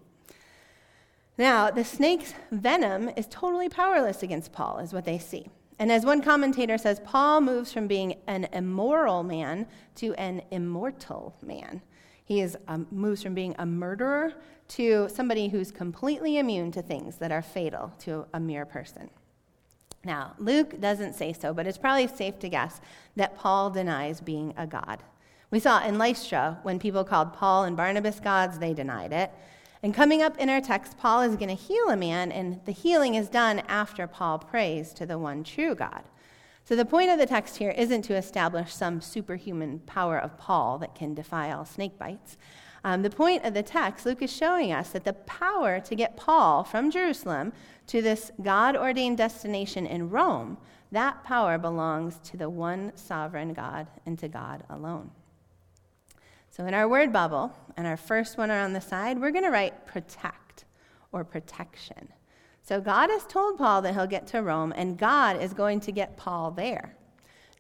Now, 1.38 1.70
the 1.70 1.84
snake's 1.84 2.34
venom 2.52 3.12
is 3.16 3.28
totally 3.30 3.70
powerless 3.70 4.24
against 4.24 4.54
Paul, 4.54 4.80
is 4.80 4.92
what 4.92 5.06
they 5.06 5.20
see. 5.20 5.50
And 5.80 5.92
as 5.92 6.06
one 6.06 6.22
commentator 6.22 6.78
says, 6.78 7.00
Paul 7.04 7.42
moves 7.42 7.72
from 7.72 7.88
being 7.88 8.16
an 8.28 8.48
immoral 8.52 9.24
man 9.24 9.68
to 9.96 10.14
an 10.16 10.42
immortal 10.52 11.36
man. 11.42 11.82
He 12.26 12.42
is, 12.42 12.58
um, 12.68 12.88
moves 12.92 13.24
from 13.24 13.36
being 13.36 13.56
a 13.60 13.66
murderer 13.66 14.34
to 14.70 15.08
somebody 15.08 15.48
who's 15.48 15.72
completely 15.72 16.38
immune 16.38 16.72
to 16.74 16.82
things 16.82 17.18
that 17.18 17.32
are 17.32 17.42
fatal 17.42 17.94
to 18.00 18.26
a 18.34 18.40
mere 18.40 18.66
person. 18.66 19.10
Now, 20.04 20.34
Luke 20.38 20.80
doesn't 20.80 21.14
say 21.14 21.32
so, 21.32 21.54
but 21.54 21.68
it's 21.68 21.78
probably 21.78 22.08
safe 22.08 22.40
to 22.40 22.50
guess 22.50 22.82
that 23.16 23.38
Paul 23.38 23.70
denies 23.70 24.20
being 24.20 24.54
a 24.58 24.68
god. 24.68 25.04
We 25.52 25.60
saw 25.60 25.86
in 25.86 25.98
Lystra, 25.98 26.60
when 26.64 26.80
people 26.80 27.04
called 27.04 27.34
Paul 27.34 27.64
and 27.64 27.78
Barnabas 27.78 28.20
gods, 28.20 28.60
they 28.60 28.74
denied 28.74 29.14
it. 29.14 29.32
And 29.84 29.94
coming 29.94 30.22
up 30.22 30.38
in 30.38 30.50
our 30.50 30.62
text, 30.62 30.98
Paul 30.98 31.22
is 31.22 31.36
going 31.36 31.50
to 31.50 31.54
heal 31.54 31.90
a 31.90 31.96
man, 31.96 32.32
and 32.32 32.60
the 32.66 32.72
healing 32.72 33.16
is 33.16 33.30
done 33.30 33.60
after 33.68 34.08
Paul 34.08 34.40
prays 34.40 34.92
to 34.94 35.06
the 35.06 35.20
one 35.20 35.44
true 35.44 35.76
God. 35.76 36.04
So 36.64 36.76
the 36.76 36.84
point 36.84 37.12
of 37.12 37.20
the 37.20 37.26
text 37.26 37.58
here 37.58 37.72
isn't 37.72 38.02
to 38.04 38.16
establish 38.16 38.74
some 38.74 39.00
superhuman 39.00 39.80
power 39.80 40.18
of 40.18 40.38
Paul 40.38 40.80
that 40.80 40.96
can 40.96 41.14
defy 41.14 41.52
all 41.52 41.64
snake 41.64 41.98
bites. 41.98 42.38
Um, 42.84 43.04
the 43.04 43.10
point 43.10 43.46
of 43.46 43.54
the 43.54 43.64
text, 43.64 44.06
Luke 44.06 44.22
is 44.22 44.36
showing 44.36 44.74
us 44.74 44.90
that 44.90 45.04
the 45.04 45.14
power 45.14 45.80
to 45.80 45.96
get 45.96 46.18
Paul 46.18 46.64
from 46.64 46.92
Jerusalem 46.92 47.54
to 47.88 48.02
this 48.02 48.32
God 48.42 48.76
ordained 48.76 49.18
destination 49.18 49.86
in 49.86 50.10
Rome, 50.10 50.58
that 50.92 51.24
power 51.24 51.58
belongs 51.58 52.18
to 52.26 52.38
the 52.38 52.50
one 52.50 52.92
sovereign 52.96 53.54
God 53.54 53.88
and 54.06 54.18
to 54.20 54.28
God 54.28 54.64
alone. 54.70 55.12
So 56.58 56.66
in 56.66 56.74
our 56.74 56.90
word 56.90 57.14
bubble, 57.14 57.54
and 57.78 57.86
our 57.86 57.98
first 57.98 58.36
one 58.36 58.50
on 58.50 58.74
the 58.74 58.82
side, 58.82 59.22
we're 59.22 59.30
going 59.30 59.44
to 59.44 59.52
write 59.52 59.86
protect 59.86 60.66
or 61.12 61.24
protection. 61.24 62.08
So 62.64 62.82
God 62.82 63.12
has 63.12 63.28
told 63.28 63.60
Paul 63.60 63.84
that 63.84 63.94
he'll 63.94 64.08
get 64.08 64.26
to 64.30 64.42
Rome, 64.42 64.74
and 64.76 64.98
God 64.98 65.40
is 65.40 65.54
going 65.54 65.80
to 65.82 65.92
get 65.92 66.18
Paul 66.18 66.50
there. 66.50 66.98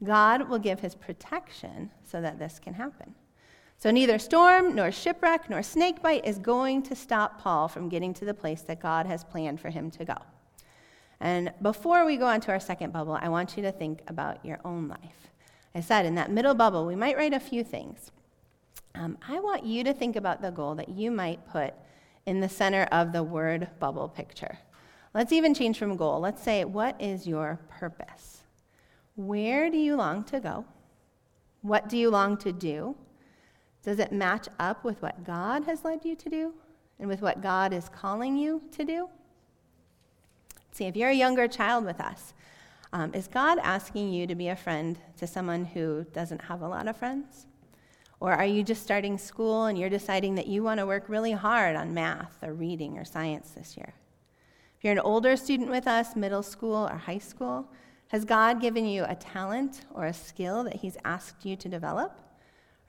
God 0.03 0.49
will 0.49 0.57
give 0.57 0.79
his 0.79 0.95
protection 0.95 1.91
so 2.05 2.21
that 2.21 2.39
this 2.39 2.57
can 2.57 2.73
happen. 2.73 3.13
So 3.77 3.91
neither 3.91 4.17
storm, 4.17 4.73
nor 4.73 4.91
shipwreck, 4.91 5.47
nor 5.47 5.61
snakebite 5.61 6.25
is 6.25 6.39
going 6.39 6.81
to 6.81 6.95
stop 6.95 7.39
Paul 7.39 7.67
from 7.67 7.89
getting 7.89 8.15
to 8.15 8.25
the 8.25 8.33
place 8.33 8.63
that 8.63 8.81
God 8.81 9.05
has 9.05 9.23
planned 9.23 9.61
for 9.61 9.69
him 9.69 9.91
to 9.91 10.05
go. 10.05 10.17
And 11.19 11.53
before 11.61 12.03
we 12.03 12.17
go 12.17 12.25
on 12.25 12.41
to 12.41 12.51
our 12.51 12.59
second 12.59 12.93
bubble, 12.93 13.19
I 13.21 13.29
want 13.29 13.57
you 13.57 13.61
to 13.61 13.71
think 13.71 14.01
about 14.07 14.43
your 14.43 14.59
own 14.65 14.87
life. 14.87 15.27
I 15.75 15.81
said 15.81 16.07
in 16.07 16.15
that 16.15 16.31
middle 16.31 16.55
bubble, 16.55 16.87
we 16.87 16.95
might 16.95 17.15
write 17.15 17.33
a 17.35 17.39
few 17.39 17.63
things. 17.63 18.11
Um, 18.97 19.17
I 19.27 19.39
want 19.39 19.63
you 19.63 19.83
to 19.83 19.93
think 19.93 20.15
about 20.15 20.41
the 20.41 20.49
goal 20.49 20.73
that 20.75 20.89
you 20.89 21.11
might 21.11 21.47
put 21.47 21.73
in 22.25 22.39
the 22.39 22.49
center 22.49 22.83
of 22.91 23.11
the 23.13 23.21
word 23.21 23.67
bubble 23.79 24.09
picture. 24.09 24.57
Let's 25.13 25.31
even 25.31 25.53
change 25.53 25.77
from 25.77 25.95
goal. 25.97 26.19
Let's 26.19 26.41
say, 26.41 26.65
what 26.65 26.99
is 26.99 27.27
your 27.27 27.59
purpose? 27.69 28.41
Where 29.15 29.69
do 29.69 29.77
you 29.77 29.95
long 29.95 30.23
to 30.25 30.39
go? 30.39 30.65
What 31.61 31.89
do 31.89 31.97
you 31.97 32.09
long 32.09 32.37
to 32.37 32.51
do? 32.51 32.95
Does 33.83 33.99
it 33.99 34.11
match 34.11 34.47
up 34.59 34.83
with 34.83 35.01
what 35.01 35.23
God 35.23 35.65
has 35.65 35.83
led 35.85 36.03
you 36.03 36.15
to 36.15 36.29
do 36.29 36.53
and 36.99 37.07
with 37.07 37.21
what 37.21 37.41
God 37.41 37.73
is 37.73 37.89
calling 37.89 38.35
you 38.35 38.61
to 38.71 38.83
do? 38.83 39.09
See, 40.71 40.85
if 40.85 40.95
you're 40.95 41.09
a 41.09 41.15
younger 41.15 41.47
child 41.47 41.85
with 41.85 42.01
us, 42.01 42.33
um, 42.93 43.13
is 43.13 43.27
God 43.27 43.59
asking 43.61 44.11
you 44.11 44.25
to 44.27 44.35
be 44.35 44.47
a 44.47 44.55
friend 44.55 44.97
to 45.17 45.27
someone 45.27 45.65
who 45.65 46.05
doesn't 46.13 46.41
have 46.41 46.61
a 46.61 46.67
lot 46.67 46.87
of 46.87 46.97
friends? 46.97 47.45
Or 48.19 48.33
are 48.33 48.45
you 48.45 48.63
just 48.63 48.81
starting 48.81 49.17
school 49.17 49.65
and 49.65 49.77
you're 49.77 49.89
deciding 49.89 50.36
that 50.36 50.47
you 50.47 50.63
want 50.63 50.79
to 50.79 50.86
work 50.86 51.07
really 51.07 51.33
hard 51.33 51.75
on 51.75 51.93
math 51.93 52.38
or 52.41 52.53
reading 52.53 52.97
or 52.97 53.05
science 53.05 53.51
this 53.51 53.77
year? 53.77 53.93
If 54.77 54.83
you're 54.83 54.93
an 54.93 55.00
older 55.00 55.36
student 55.38 55.69
with 55.69 55.88
us, 55.88 56.15
middle 56.15 56.43
school 56.43 56.88
or 56.88 56.97
high 56.97 57.19
school, 57.19 57.71
has 58.09 58.25
God 58.25 58.62
given 58.62 58.86
you 58.86 59.05
a 59.07 59.15
talent 59.15 59.81
or 59.93 60.05
a 60.05 60.13
skill 60.13 60.63
that 60.63 60.77
He's 60.77 60.97
asked 61.03 61.45
you 61.45 61.55
to 61.57 61.69
develop? 61.69 62.19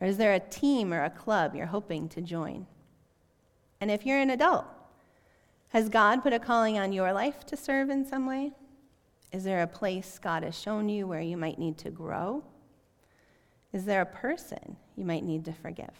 Or 0.01 0.07
is 0.07 0.17
there 0.17 0.35
a 0.35 0.41
team 0.41 0.95
or 0.95 1.05
a 1.05 1.11
club 1.11 1.55
you're 1.55 1.67
hoping 1.67 2.09
to 2.11 2.21
join? 2.21 2.67
And 3.81 3.91
if 3.91 4.07
you're 4.07 4.21
an 4.21 4.31
adult, 4.31 4.65
has 5.71 5.89
God 5.89 6.23
put 6.23 6.33
a 6.33 6.39
calling 6.39 6.79
on 6.79 6.93
your 6.93 7.13
life 7.13 7.45
to 7.47 7.57
serve 7.57 7.91
in 7.91 8.07
some 8.07 8.27
way? 8.27 8.53
Is 9.33 9.45
there 9.45 9.63
a 9.63 9.67
place 9.67 10.19
God 10.19 10.43
has 10.43 10.59
shown 10.59 10.89
you 10.89 11.07
where 11.07 11.21
you 11.21 11.37
might 11.37 11.59
need 11.59 11.77
to 11.79 11.91
grow? 11.91 12.43
Is 13.73 13.85
there 13.85 14.01
a 14.01 14.07
person 14.07 14.77
you 14.97 15.05
might 15.05 15.25
need 15.25 15.45
to 15.45 15.53
forgive? 15.53 15.91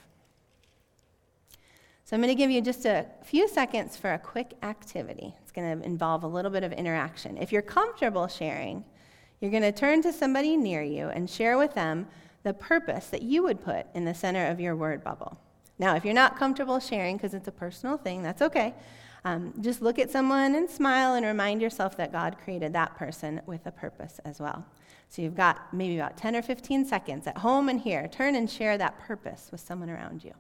So 2.05 2.17
I'm 2.17 2.23
going 2.23 2.35
to 2.35 2.39
give 2.39 2.51
you 2.51 2.63
just 2.63 2.87
a 2.87 3.05
few 3.23 3.47
seconds 3.49 3.97
for 3.97 4.15
a 4.15 4.19
quick 4.19 4.55
activity. 4.63 5.35
It's 5.43 5.53
going 5.53 5.79
to 5.79 5.85
involve 5.85 6.25
a 6.25 6.27
little 6.27 6.51
bit 6.51 6.65
of 6.65 6.73
interaction. 6.73 7.37
If 7.37 7.53
you're 7.53 7.61
comfortable 7.61 8.29
sharing, 8.29 8.83
you're 9.41 9.51
going 9.51 9.63
to 9.63 9.73
turn 9.73 10.01
to 10.03 10.13
somebody 10.13 10.57
near 10.57 10.83
you 10.83 11.09
and 11.09 11.29
share 11.29 11.59
with 11.59 11.75
them 11.75 12.07
the 12.45 12.55
purpose 12.55 13.09
that 13.09 13.21
you 13.21 13.43
would 13.43 13.63
put 13.63 13.87
in 13.95 14.07
the 14.07 14.15
center 14.15 14.47
of 14.47 14.59
your 14.59 14.75
word 14.75 15.05
bubble. 15.05 15.39
Now, 15.79 15.97
if 15.97 16.05
you're 16.05 16.15
not 16.15 16.39
comfortable 16.39 16.81
sharing 16.81 17.19
because 17.19 17.35
it's 17.35 17.49
a 17.49 17.53
personal 17.53 17.99
thing, 17.99 18.23
that's 18.23 18.41
okay. 18.41 18.75
Um, 19.25 19.53
just 19.61 19.83
look 19.83 19.99
at 19.99 20.11
someone 20.11 20.55
and 20.55 20.71
smile 20.71 21.15
and 21.15 21.27
remind 21.27 21.61
yourself 21.61 21.97
that 21.99 22.11
God 22.11 22.39
created 22.43 22.73
that 22.73 22.97
person 22.97 23.43
with 23.45 23.67
a 23.67 23.71
purpose 23.71 24.19
as 24.25 24.41
well. 24.41 24.65
So 25.09 25.23
you've 25.23 25.37
got 25.37 25.73
maybe 25.73 25.97
about 25.97 26.17
10 26.17 26.37
or 26.37 26.43
15 26.43 26.85
seconds 26.85 27.27
at 27.27 27.39
home 27.39 27.69
and 27.69 27.81
here. 27.81 28.09
Turn 28.09 28.35
and 28.35 28.49
share 28.49 28.77
that 28.79 28.99
purpose 29.01 29.49
with 29.51 29.61
someone 29.61 29.89
around 29.89 30.23
you. 30.23 30.35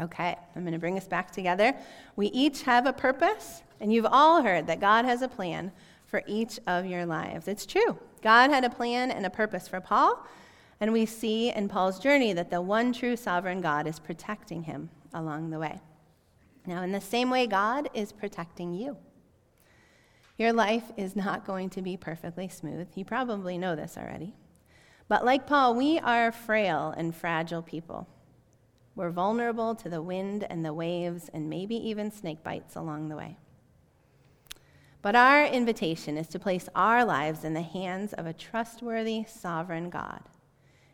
Okay, 0.00 0.36
I'm 0.54 0.62
going 0.62 0.72
to 0.72 0.78
bring 0.78 0.96
us 0.96 1.08
back 1.08 1.32
together. 1.32 1.74
We 2.14 2.28
each 2.28 2.62
have 2.62 2.86
a 2.86 2.92
purpose, 2.92 3.62
and 3.80 3.92
you've 3.92 4.06
all 4.06 4.42
heard 4.42 4.68
that 4.68 4.80
God 4.80 5.04
has 5.04 5.22
a 5.22 5.28
plan 5.28 5.72
for 6.06 6.22
each 6.26 6.60
of 6.68 6.86
your 6.86 7.04
lives. 7.04 7.48
It's 7.48 7.66
true. 7.66 7.98
God 8.18 8.50
had 8.50 8.64
a 8.64 8.70
plan 8.70 9.10
and 9.10 9.24
a 9.24 9.30
purpose 9.30 9.68
for 9.68 9.80
Paul, 9.80 10.26
and 10.80 10.92
we 10.92 11.06
see 11.06 11.50
in 11.50 11.68
Paul's 11.68 11.98
journey 11.98 12.32
that 12.32 12.50
the 12.50 12.60
one 12.60 12.92
true 12.92 13.16
sovereign 13.16 13.60
God 13.60 13.86
is 13.86 13.98
protecting 13.98 14.64
him 14.64 14.90
along 15.12 15.50
the 15.50 15.58
way. 15.58 15.80
Now, 16.66 16.82
in 16.82 16.92
the 16.92 17.00
same 17.00 17.30
way, 17.30 17.46
God 17.46 17.88
is 17.94 18.12
protecting 18.12 18.74
you. 18.74 18.96
Your 20.36 20.52
life 20.52 20.92
is 20.96 21.16
not 21.16 21.46
going 21.46 21.70
to 21.70 21.82
be 21.82 21.96
perfectly 21.96 22.48
smooth. 22.48 22.88
You 22.94 23.04
probably 23.04 23.58
know 23.58 23.74
this 23.74 23.96
already. 23.96 24.34
But 25.08 25.24
like 25.24 25.46
Paul, 25.46 25.74
we 25.74 25.98
are 25.98 26.30
frail 26.30 26.94
and 26.96 27.14
fragile 27.14 27.62
people. 27.62 28.06
We're 28.94 29.10
vulnerable 29.10 29.74
to 29.76 29.88
the 29.88 30.02
wind 30.02 30.46
and 30.48 30.64
the 30.64 30.74
waves 30.74 31.30
and 31.32 31.48
maybe 31.48 31.74
even 31.76 32.10
snake 32.10 32.42
bites 32.42 32.76
along 32.76 33.08
the 33.08 33.16
way. 33.16 33.38
But 35.08 35.16
our 35.16 35.46
invitation 35.46 36.18
is 36.18 36.28
to 36.28 36.38
place 36.38 36.68
our 36.74 37.02
lives 37.02 37.42
in 37.42 37.54
the 37.54 37.62
hands 37.62 38.12
of 38.12 38.26
a 38.26 38.34
trustworthy, 38.34 39.24
sovereign 39.24 39.88
God. 39.88 40.20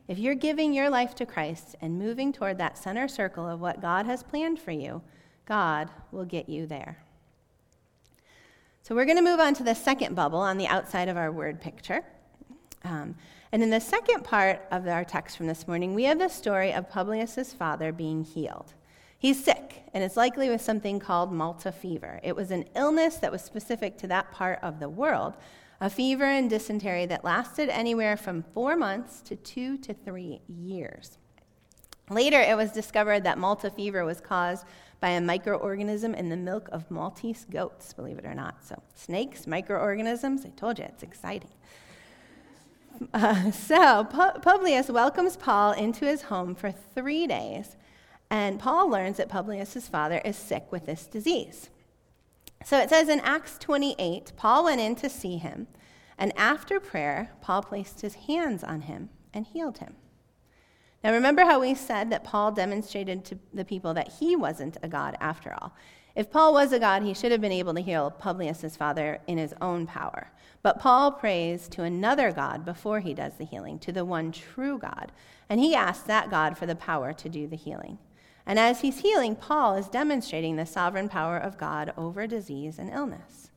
If 0.07 0.21
you're 0.21 0.37
giving 0.37 0.73
your 0.73 0.89
life 0.89 1.17
to 1.17 1.27
Christ 1.27 1.75
and 1.81 1.99
moving 1.99 2.33
toward 2.33 2.57
that 2.59 2.79
center 2.79 3.09
circle 3.09 3.49
of 3.49 3.61
what 3.61 3.83
God 3.83 4.07
has 4.07 4.23
planned 4.23 4.61
for 4.61 4.71
you, 4.71 5.03
God 5.47 5.91
will 6.13 6.25
get 6.25 6.49
you 6.49 6.65
there. 6.65 6.99
So 8.83 8.95
we're 8.95 9.05
going 9.05 9.17
to 9.17 9.31
move 9.31 9.41
on 9.41 9.53
to 9.55 9.65
the 9.65 9.75
second 9.75 10.15
bubble 10.15 10.39
on 10.39 10.59
the 10.59 10.69
outside 10.69 11.09
of 11.09 11.17
our 11.17 11.33
word 11.33 11.61
picture. 11.61 12.05
Um, 12.85 13.17
and 13.51 13.65
in 13.65 13.71
the 13.71 13.81
second 13.81 14.23
part 14.23 14.63
of 14.71 14.87
our 14.87 15.03
text 15.03 15.37
from 15.37 15.49
this 15.49 15.67
morning, 15.67 15.93
we 15.93 16.05
have 16.05 16.21
the 16.21 16.29
story 16.29 16.73
of 16.73 16.89
Publius's 16.89 17.53
father 17.53 17.91
being 17.91 18.23
healed. 18.23 18.75
He's 19.25 19.43
sick, 19.43 19.85
and 19.95 20.05
it's 20.05 20.19
likely 20.19 20.51
with 20.51 20.61
something 20.61 21.01
called 21.01 21.33
Malta 21.33 21.73
fever. 21.73 22.21
It 22.23 22.37
was 22.37 22.51
an 22.51 22.67
illness 22.77 23.17
that 23.17 23.33
was 23.33 23.41
specific 23.41 23.97
to 24.01 24.07
that 24.09 24.31
part 24.31 24.59
of 24.61 24.81
the 24.81 24.89
world, 24.91 25.33
a 25.81 25.89
fever 25.89 26.27
and 26.27 26.51
dysentery 26.51 27.07
that 27.07 27.25
lasted 27.25 27.71
anywhere 27.71 28.19
from 28.19 28.45
four 28.53 28.77
months 28.77 29.23
to 29.23 29.35
two 29.35 29.79
to 29.79 29.95
three 29.95 30.43
years. 30.47 31.17
Later, 32.11 32.39
it 32.39 32.55
was 32.55 32.71
discovered 32.71 33.25
that 33.25 33.39
Malta 33.39 33.71
fever 33.71 34.05
was 34.05 34.21
caused 34.21 34.67
by 35.01 35.09
a 35.09 35.23
microorganism 35.23 36.15
in 36.15 36.29
the 36.29 36.37
milk 36.37 36.69
of 36.71 36.91
Maltese 36.91 37.47
goats, 37.51 37.95
believe 37.95 38.19
it 38.19 38.27
or 38.27 38.35
not. 38.35 38.63
So, 38.63 38.83
snakes, 38.95 39.47
microorganisms, 39.47 40.45
I 40.45 40.51
told 40.51 40.79
you, 40.79 40.85
it's 40.85 41.03
exciting. 41.03 41.49
Uh, 43.15 43.51
so, 43.53 44.05
Publius 44.05 44.91
welcomes 44.91 45.39
Paul 45.39 45.73
into 45.73 46.05
his 46.05 46.21
home 46.21 46.55
for 46.55 46.71
three 46.71 47.27
days, 47.27 47.77
and 48.35 48.59
Paul 48.59 48.91
learns 48.91 49.19
that 49.19 49.29
Publius' 49.29 49.87
father 49.87 50.21
is 50.25 50.37
sick 50.37 50.67
with 50.73 50.87
this 50.87 51.07
disease. 51.07 51.71
So 52.65 52.81
it 52.81 52.89
says 52.89 53.09
in 53.09 53.21
Acts 53.21 53.59
28, 53.59 54.33
Paul 54.37 54.65
went 54.65 54.81
in 54.81 54.97
to 54.97 55.09
see 55.09 55.37
him, 55.37 55.69
and 56.19 56.37
after 56.37 56.81
prayer, 56.81 57.31
Paul 57.41 57.63
placed 57.63 58.01
his 58.01 58.15
hands 58.15 58.65
on 58.65 58.81
him 58.81 59.11
and 59.33 59.47
healed 59.47 59.79
him. 59.79 59.95
Now, 61.05 61.13
remember 61.13 61.43
how 61.43 61.61
we 61.61 61.77
said 61.77 62.11
that 62.11 62.25
Paul 62.25 62.51
demonstrated 62.51 63.25
to 63.27 63.39
the 63.53 63.65
people 63.65 63.95
that 63.95 64.15
he 64.15 64.35
wasn't 64.35 64.79
a 64.83 64.89
God 64.89 65.17
after 65.21 65.55
all. 65.55 65.73
If 66.17 66.33
Paul 66.33 66.55
was 66.55 66.73
a 66.73 66.81
God, 66.81 67.05
he 67.05 67.15
should 67.15 67.31
have 67.31 67.41
been 67.41 67.53
able 67.53 67.75
to 67.75 67.81
heal 67.81 68.11
Publius' 68.11 68.77
father 68.77 69.21
in 69.29 69.39
his 69.39 69.55
own 69.61 69.87
power. 69.87 70.33
But 70.61 70.81
Paul 70.81 71.13
prays 71.13 71.69
to 71.69 71.85
another 71.85 72.33
God 72.33 72.65
before 72.65 72.99
he 72.99 73.15
does 73.15 73.35
the 73.39 73.45
healing, 73.45 73.79
to 73.79 73.93
the 73.93 74.05
one 74.05 74.33
true 74.33 74.77
God. 74.77 75.13
And 75.49 75.61
he 75.61 75.77
asks 75.77 76.03
that 76.09 76.31
God 76.31 76.59
for 76.59 76.67
the 76.67 76.75
power 76.75 77.13
to 77.13 77.29
do 77.29 77.47
the 77.47 77.55
healing. 77.55 77.99
And 78.47 78.59
as 78.59 78.81
he's 78.81 79.01
healing, 79.01 79.37
Paul 79.37 79.75
is 79.75 79.89
demonstrating 79.89 80.57
the 80.57 80.67
sovereign 80.67 81.09
power 81.09 81.39
of 81.39 81.59
God 81.59 81.93
over 81.97 82.27
disease 82.27 82.79
and 82.79 82.91
illness. 82.91 83.51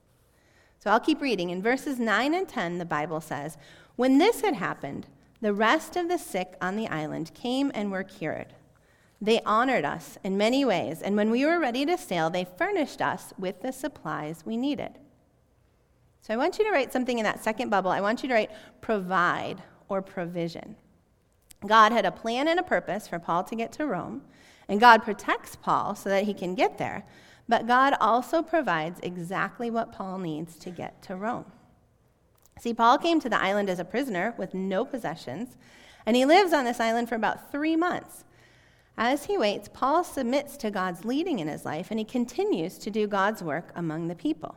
So 0.80 0.92
I'll 0.92 1.00
keep 1.00 1.22
reading. 1.22 1.50
In 1.50 1.62
verses 1.62 2.00
9 2.00 2.34
and 2.34 2.48
10, 2.48 2.78
the 2.78 2.86
Bible 2.86 3.20
says, 3.20 3.58
When 3.96 4.18
this 4.18 4.42
had 4.42 4.56
happened, 4.56 5.08
the 5.42 5.54
rest 5.54 5.96
of 5.96 6.08
the 6.08 6.18
sick 6.18 6.56
on 6.62 6.76
the 6.76 6.88
island 6.88 7.34
came 7.34 7.72
and 7.76 7.92
were 7.92 8.04
cured. 8.04 8.54
They 9.20 9.42
honored 9.42 9.84
us 9.84 10.18
in 10.24 10.38
many 10.38 10.64
ways, 10.64 11.02
and 11.02 11.16
when 11.16 11.32
we 11.32 11.46
were 11.46 11.60
ready 11.60 11.86
to 11.86 11.98
sail, 11.98 12.30
they 12.30 12.46
furnished 12.46 13.02
us 13.02 13.34
with 13.38 13.62
the 13.62 13.72
supplies 13.74 14.44
we 14.46 14.58
needed. 14.58 14.92
So 16.22 16.34
I 16.34 16.38
want 16.38 16.60
you 16.60 16.66
to 16.66 16.72
write 16.72 16.94
something 16.94 17.18
in 17.18 17.24
that 17.24 17.44
second 17.44 17.70
bubble. 17.70 17.90
I 17.90 18.02
want 18.02 18.22
you 18.22 18.30
to 18.30 18.36
write 18.36 18.52
provide 18.82 19.64
or 19.90 20.02
provision. 20.02 20.76
God 21.66 21.92
had 21.92 22.06
a 22.06 22.12
plan 22.12 22.48
and 22.48 22.60
a 22.60 22.64
purpose 22.64 23.08
for 23.08 23.18
Paul 23.18 23.44
to 23.46 23.56
get 23.56 23.72
to 23.74 23.88
Rome, 23.88 24.22
and 24.68 24.80
God 24.80 25.04
protects 25.04 25.56
Paul 25.56 25.96
so 25.96 26.10
that 26.10 26.26
he 26.26 26.34
can 26.34 26.56
get 26.56 26.78
there, 26.78 27.06
but 27.48 27.68
God 27.68 27.96
also 28.02 28.42
provides 28.42 29.00
exactly 29.02 29.70
what 29.70 29.94
Paul 29.94 30.18
needs 30.20 30.58
to 30.58 30.70
get 30.70 31.02
to 31.04 31.16
Rome. 31.16 31.46
See, 32.60 32.74
Paul 32.74 32.98
came 32.98 33.20
to 33.20 33.30
the 33.30 33.42
island 33.42 33.70
as 33.70 33.80
a 33.80 33.86
prisoner 33.86 34.34
with 34.38 34.54
no 34.54 34.84
possessions, 34.84 35.56
and 36.06 36.16
he 36.16 36.26
lives 36.26 36.54
on 36.54 36.66
this 36.66 36.80
island 36.80 37.08
for 37.08 37.16
about 37.16 37.52
three 37.52 37.76
months. 37.76 38.26
As 38.98 39.26
he 39.26 39.38
waits, 39.38 39.70
Paul 39.72 40.04
submits 40.04 40.58
to 40.58 40.72
God's 40.72 41.06
leading 41.06 41.40
in 41.40 41.48
his 41.48 41.66
life, 41.66 41.92
and 41.92 42.00
he 42.00 42.06
continues 42.06 42.78
to 42.80 42.90
do 42.90 43.08
God's 43.08 43.44
work 43.44 43.72
among 43.76 44.08
the 44.08 44.16
people. 44.16 44.56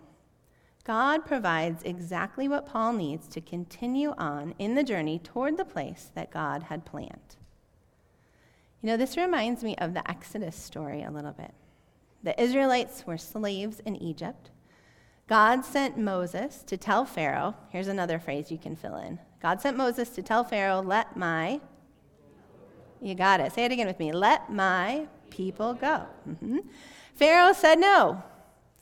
God 0.85 1.27
provides 1.27 1.83
exactly 1.83 2.49
what 2.49 2.67
Paul 2.67 2.95
needs 2.95 3.29
to 3.29 3.41
continue 3.43 4.15
on 4.17 4.55
in 4.59 4.75
the 4.75 4.83
journey 4.83 5.19
toward 5.19 5.59
the 5.59 5.65
place 5.65 6.11
that 6.15 6.33
God 6.33 6.65
had 6.65 6.87
planned. 6.87 7.37
You 8.83 8.89
know, 8.89 8.97
this 8.97 9.17
reminds 9.17 9.63
me 9.63 9.77
of 9.77 9.95
the 9.95 10.09
Exodus 10.11 10.57
story 10.57 11.03
a 11.03 11.11
little 11.11 11.33
bit. 11.33 11.53
The 12.23 12.41
Israelites 12.41 13.07
were 13.07 13.19
slaves 13.19 13.81
in 13.85 13.97
Egypt. 13.97 14.51
God 15.29 15.65
sent 15.65 15.97
Moses 15.97 16.63
to 16.65 16.77
tell 16.77 17.05
Pharaoh, 17.05 17.55
here's 17.69 17.89
another 17.89 18.19
phrase 18.19 18.51
you 18.51 18.59
can 18.59 18.77
fill 18.77 18.97
in. 18.97 19.19
God 19.41 19.61
sent 19.61 19.77
Moses 19.77 20.11
to 20.11 20.23
tell 20.23 20.45
Pharaoh, 20.45 20.83
let 20.83 21.17
my, 21.17 21.61
you 23.01 23.15
got 23.15 23.41
it, 23.41 23.53
say 23.53 23.65
it 23.65 23.73
again 23.73 23.87
with 23.87 23.99
me, 23.99 24.13
let 24.13 24.53
my 24.53 25.07
people 25.31 25.75
go. 25.75 26.07
Mm-hmm. 26.29 26.59
Pharaoh 27.15 27.53
said 27.53 27.79
no. 27.79 28.23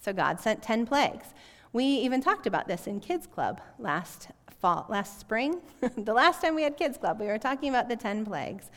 So 0.01 0.13
God 0.13 0.41
sent 0.41 0.63
10 0.63 0.87
plagues. 0.87 1.27
We 1.73 1.85
even 1.85 2.23
talked 2.23 2.47
about 2.47 2.67
this 2.67 2.87
in 2.87 3.01
Kids 3.01 3.27
Club 3.27 3.61
last 3.79 4.29
fall, 4.61 4.87
last 4.89 5.21
spring. 5.21 5.61
the 5.97 6.15
last 6.15 6.41
time 6.41 6.55
we 6.55 6.63
had 6.63 6.77
Kids 6.77 6.97
Club, 6.97 7.21
we 7.21 7.27
were 7.27 7.39
talking 7.39 7.69
about 7.69 7.89
the 7.89 7.97
10 7.97 8.25
plagues. 8.25 8.71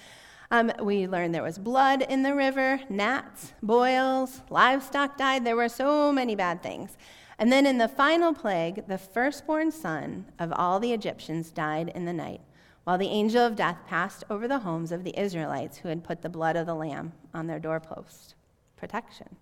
Um, 0.52 0.70
we 0.82 1.08
learned 1.08 1.34
there 1.34 1.42
was 1.42 1.58
blood 1.58 2.02
in 2.02 2.24
the 2.24 2.36
river, 2.36 2.82
gnats, 2.90 3.54
boils, 3.64 4.42
livestock 4.50 5.18
died. 5.18 5.46
There 5.46 5.56
were 5.56 5.70
so 5.70 6.12
many 6.12 6.36
bad 6.36 6.62
things. 6.62 6.98
And 7.40 7.50
then 7.50 7.66
in 7.66 7.78
the 7.78 7.88
final 7.88 8.34
plague, 8.34 8.86
the 8.88 8.98
firstborn 8.98 9.72
son 9.72 10.26
of 10.38 10.52
all 10.52 10.82
the 10.82 10.92
Egyptians 10.92 11.52
died 11.52 11.90
in 11.96 12.04
the 12.04 12.12
night, 12.12 12.42
while 12.84 12.98
the 12.98 13.08
angel 13.08 13.46
of 13.46 13.56
death 13.56 13.78
passed 13.88 14.26
over 14.30 14.46
the 14.46 14.60
homes 14.60 14.92
of 14.92 15.06
the 15.06 15.18
Israelites 15.18 15.78
who 15.78 15.88
had 15.88 16.04
put 16.04 16.22
the 16.22 16.30
blood 16.30 16.58
of 16.58 16.66
the 16.66 16.76
lamb 16.76 17.14
on 17.34 17.48
their 17.48 17.58
doorpost. 17.58 18.36
Protection. 18.76 19.38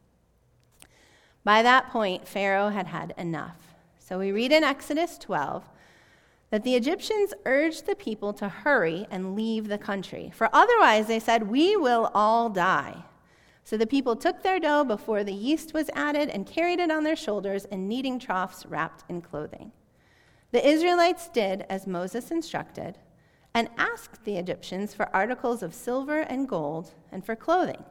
By 1.43 1.63
that 1.63 1.89
point, 1.89 2.28
Pharaoh 2.28 2.69
had 2.69 2.86
had 2.86 3.15
enough. 3.17 3.74
So 3.98 4.19
we 4.19 4.32
read 4.32 4.52
in 4.52 4.63
Exodus 4.63 5.17
12 5.17 5.67
that 6.50 6.64
the 6.64 6.76
Egyptians 6.76 7.34
urged 7.46 7.86
the 7.86 7.96
people 7.96 8.34
to 8.34 8.50
hurry 8.50 9.06
and 9.12 9.36
leave 9.36 9.68
the 9.68 9.78
country, 9.78 10.32
for 10.34 10.50
otherwise, 10.54 11.08
they 11.08 11.20
said, 11.20 11.48
we 11.50 11.76
will 11.78 12.10
all 12.14 12.50
die. 12.50 13.04
So 13.64 13.78
the 13.78 13.86
people 13.86 14.16
took 14.16 14.42
their 14.42 14.60
dough 14.60 14.84
before 14.84 15.24
the 15.24 15.34
yeast 15.34 15.76
was 15.76 15.92
added 15.94 16.30
and 16.30 16.48
carried 16.48 16.80
it 16.80 16.90
on 16.90 17.04
their 17.04 17.16
shoulders 17.16 17.66
in 17.66 17.88
kneading 17.88 18.18
troughs 18.18 18.66
wrapped 18.66 19.04
in 19.10 19.22
clothing. 19.22 19.72
The 20.52 20.68
Israelites 20.68 21.30
did 21.30 21.68
as 21.70 21.86
Moses 21.86 22.32
instructed 22.32 22.98
and 23.54 23.70
asked 23.78 24.26
the 24.26 24.38
Egyptians 24.38 24.96
for 24.96 25.14
articles 25.16 25.62
of 25.62 25.76
silver 25.76 26.22
and 26.22 26.48
gold 26.48 26.92
and 27.12 27.24
for 27.24 27.36
clothing. 27.36 27.84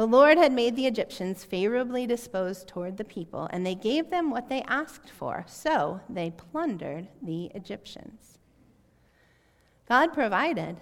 The 0.00 0.06
Lord 0.06 0.38
had 0.38 0.52
made 0.52 0.76
the 0.76 0.86
Egyptians 0.86 1.44
favorably 1.44 2.06
disposed 2.06 2.66
toward 2.66 2.96
the 2.96 3.04
people, 3.04 3.50
and 3.50 3.66
they 3.66 3.74
gave 3.74 4.08
them 4.08 4.30
what 4.30 4.48
they 4.48 4.62
asked 4.62 5.10
for, 5.10 5.44
so 5.46 6.00
they 6.08 6.30
plundered 6.30 7.08
the 7.20 7.50
Egyptians. 7.54 8.38
God 9.86 10.14
provided, 10.14 10.80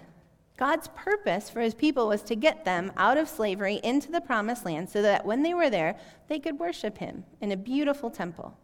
God's 0.56 0.86
purpose 0.94 1.50
for 1.50 1.60
his 1.60 1.74
people 1.74 2.06
was 2.06 2.22
to 2.22 2.36
get 2.36 2.64
them 2.64 2.92
out 2.96 3.16
of 3.16 3.28
slavery 3.28 3.80
into 3.82 4.12
the 4.12 4.20
promised 4.20 4.64
land 4.64 4.88
so 4.88 5.02
that 5.02 5.26
when 5.26 5.42
they 5.42 5.52
were 5.52 5.68
there, 5.68 5.98
they 6.28 6.38
could 6.38 6.60
worship 6.60 6.98
him 6.98 7.24
in 7.40 7.50
a 7.50 7.56
beautiful 7.56 8.10
temple. 8.10 8.56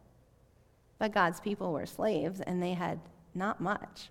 But 1.00 1.12
God's 1.12 1.40
people 1.40 1.72
were 1.72 1.84
slaves 1.84 2.40
and 2.40 2.62
they 2.62 2.74
had 2.74 3.00
not 3.34 3.60
much. 3.60 4.08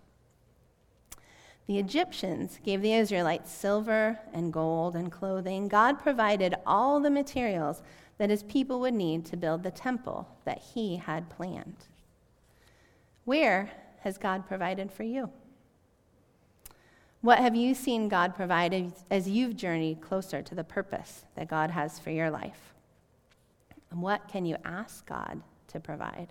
The 1.68 1.80
Egyptians 1.80 2.60
gave 2.64 2.82
the 2.82 2.94
Israelites 2.94 3.52
silver 3.52 4.20
and 4.34 4.52
gold 4.52 4.96
and 4.96 5.12
clothing. 5.12 5.68
God 5.68 6.00
provided 6.00 6.56
all 6.66 7.00
the 7.00 7.10
materials 7.10 7.82
that 8.18 8.30
his 8.30 8.44
people 8.44 8.80
would 8.82 8.94
need 8.94 9.26
to 9.26 9.38
build 9.38 9.64
the 9.64 9.72
temple 9.72 10.28
that 10.46 10.62
he 10.74 10.98
had 10.98 11.30
planned. 11.30 11.88
Where 13.26 13.72
has 14.02 14.18
God 14.18 14.46
provided 14.46 14.92
for 14.92 15.04
you? 15.04 15.30
What 17.22 17.40
have 17.40 17.56
you 17.56 17.74
seen 17.74 18.10
God 18.10 18.36
provide 18.36 18.94
as 19.10 19.30
you've 19.30 19.56
journeyed 19.56 20.02
closer 20.02 20.42
to 20.42 20.54
the 20.54 20.66
purpose 20.66 21.24
that 21.36 21.48
God 21.48 21.72
has 21.72 21.98
for 21.98 22.12
your 22.12 22.30
life? 22.30 22.74
And 23.90 24.02
what 24.02 24.28
can 24.28 24.46
you 24.46 24.58
ask 24.66 25.06
God 25.06 25.42
to 25.70 25.80
provide? 25.80 26.28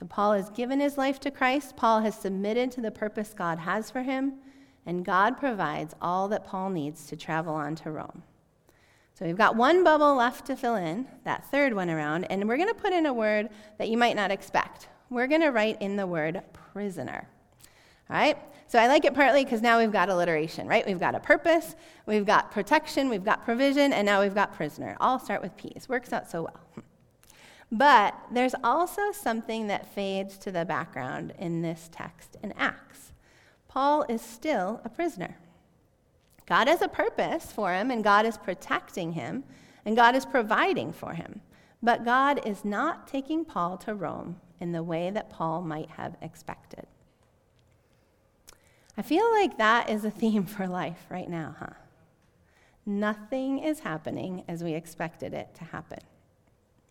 So, 0.00 0.06
Paul 0.06 0.32
has 0.32 0.48
given 0.50 0.80
his 0.80 0.96
life 0.96 1.20
to 1.20 1.30
Christ. 1.30 1.76
Paul 1.76 2.00
has 2.00 2.14
submitted 2.14 2.72
to 2.72 2.80
the 2.80 2.90
purpose 2.90 3.34
God 3.36 3.58
has 3.58 3.90
for 3.90 4.02
him. 4.02 4.34
And 4.86 5.04
God 5.04 5.38
provides 5.38 5.94
all 6.00 6.26
that 6.28 6.46
Paul 6.46 6.70
needs 6.70 7.06
to 7.08 7.16
travel 7.16 7.54
on 7.54 7.76
to 7.76 7.90
Rome. 7.90 8.22
So 9.14 9.26
we've 9.26 9.36
got 9.36 9.54
one 9.54 9.84
bubble 9.84 10.14
left 10.14 10.46
to 10.46 10.56
fill 10.56 10.76
in, 10.76 11.06
that 11.24 11.44
third 11.50 11.74
one 11.74 11.90
around, 11.90 12.24
and 12.24 12.48
we're 12.48 12.56
going 12.56 12.70
to 12.70 12.74
put 12.74 12.94
in 12.94 13.04
a 13.04 13.12
word 13.12 13.50
that 13.76 13.90
you 13.90 13.98
might 13.98 14.16
not 14.16 14.30
expect. 14.30 14.88
We're 15.10 15.26
going 15.26 15.42
to 15.42 15.50
write 15.50 15.82
in 15.82 15.96
the 15.96 16.06
word 16.06 16.40
prisoner. 16.54 17.28
All 18.08 18.16
right? 18.16 18.38
So 18.66 18.78
I 18.78 18.86
like 18.86 19.04
it 19.04 19.12
partly 19.12 19.44
because 19.44 19.60
now 19.60 19.78
we've 19.78 19.92
got 19.92 20.08
alliteration, 20.08 20.66
right? 20.66 20.86
We've 20.86 20.98
got 20.98 21.14
a 21.14 21.20
purpose, 21.20 21.76
we've 22.06 22.24
got 22.24 22.50
protection, 22.50 23.10
we've 23.10 23.24
got 23.24 23.44
provision, 23.44 23.92
and 23.92 24.06
now 24.06 24.22
we've 24.22 24.34
got 24.34 24.54
prisoner. 24.54 24.96
All 25.00 25.18
start 25.18 25.42
with 25.42 25.54
P's. 25.58 25.86
Works 25.86 26.14
out 26.14 26.30
so 26.30 26.42
well. 26.44 26.84
But 27.72 28.14
there's 28.32 28.54
also 28.64 29.12
something 29.12 29.68
that 29.68 29.94
fades 29.94 30.36
to 30.38 30.50
the 30.50 30.64
background 30.64 31.32
in 31.38 31.62
this 31.62 31.88
text 31.92 32.36
in 32.42 32.52
Acts. 32.56 33.12
Paul 33.68 34.04
is 34.08 34.20
still 34.20 34.80
a 34.84 34.88
prisoner. 34.88 35.36
God 36.46 36.66
has 36.66 36.82
a 36.82 36.88
purpose 36.88 37.52
for 37.52 37.72
him, 37.72 37.92
and 37.92 38.02
God 38.02 38.26
is 38.26 38.36
protecting 38.36 39.12
him, 39.12 39.44
and 39.84 39.94
God 39.94 40.16
is 40.16 40.26
providing 40.26 40.92
for 40.92 41.14
him. 41.14 41.42
But 41.80 42.04
God 42.04 42.44
is 42.44 42.64
not 42.64 43.06
taking 43.06 43.44
Paul 43.44 43.78
to 43.78 43.94
Rome 43.94 44.40
in 44.58 44.72
the 44.72 44.82
way 44.82 45.10
that 45.10 45.30
Paul 45.30 45.62
might 45.62 45.90
have 45.90 46.16
expected. 46.20 46.86
I 48.96 49.02
feel 49.02 49.30
like 49.30 49.58
that 49.58 49.88
is 49.88 50.04
a 50.04 50.10
theme 50.22 50.44
for 50.44 50.66
life 50.66 51.06
right 51.08 51.30
now, 51.30 51.54
huh? 51.58 51.74
Nothing 52.84 53.60
is 53.60 53.80
happening 53.80 54.42
as 54.48 54.64
we 54.64 54.74
expected 54.74 55.32
it 55.32 55.54
to 55.54 55.64
happen. 55.64 56.00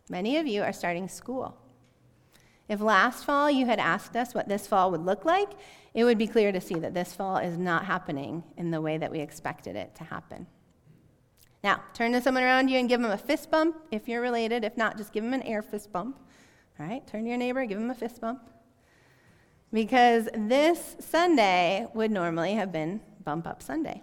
Many 0.10 0.38
of 0.38 0.48
you 0.48 0.63
are 0.63 0.74
starting 0.74 1.08
school. 1.08 1.56
If 2.67 2.82
last 2.82 3.24
fall 3.24 3.50
you 3.50 3.67
had 3.67 3.80
asked 3.80 4.15
us 4.15 4.34
what 4.34 4.50
this 4.50 4.67
fall 4.67 4.91
would 4.91 5.06
look 5.06 5.24
like, 5.24 5.50
it 5.93 6.04
would 6.04 6.17
be 6.17 6.28
clear 6.28 6.52
to 6.52 6.60
see 6.62 6.76
that 6.76 6.93
this 6.93 7.13
fall 7.13 7.38
is 7.38 7.58
not 7.58 7.86
happening 7.86 8.43
in 8.58 8.72
the 8.72 8.82
way 8.82 8.98
that 8.98 9.12
we 9.12 9.19
expected 9.19 9.76
it 9.76 9.95
to 9.95 10.04
happen. 10.04 10.48
Now, 11.63 11.84
turn 11.93 12.12
to 12.13 12.22
someone 12.22 12.43
around 12.43 12.69
you 12.69 12.80
and 12.80 12.88
give 12.88 13.02
them 13.02 13.12
a 13.12 13.17
fist 13.17 13.52
bump 13.52 13.76
if 13.91 14.08
you're 14.08 14.22
related. 14.22 14.63
If 14.63 14.78
not, 14.78 14.98
just 14.98 15.13
give 15.13 15.24
them 15.24 15.34
an 15.34 15.43
air 15.43 15.62
fist 15.62 15.91
bump. 15.91 16.19
All 16.80 16.86
right, 16.86 17.06
turn 17.06 17.24
to 17.24 17.30
your 17.30 17.38
neighbor, 17.38 17.65
give 17.65 17.80
them 17.80 17.89
a 17.89 17.95
fist 17.95 18.22
bump. 18.22 18.50
Because 19.74 20.30
this 20.34 20.95
Sunday 21.00 21.86
would 21.93 22.12
normally 22.12 22.54
have 22.54 22.72
been 22.72 23.02
Bump 23.24 23.45
Up 23.45 23.62
Sunday. 23.62 24.02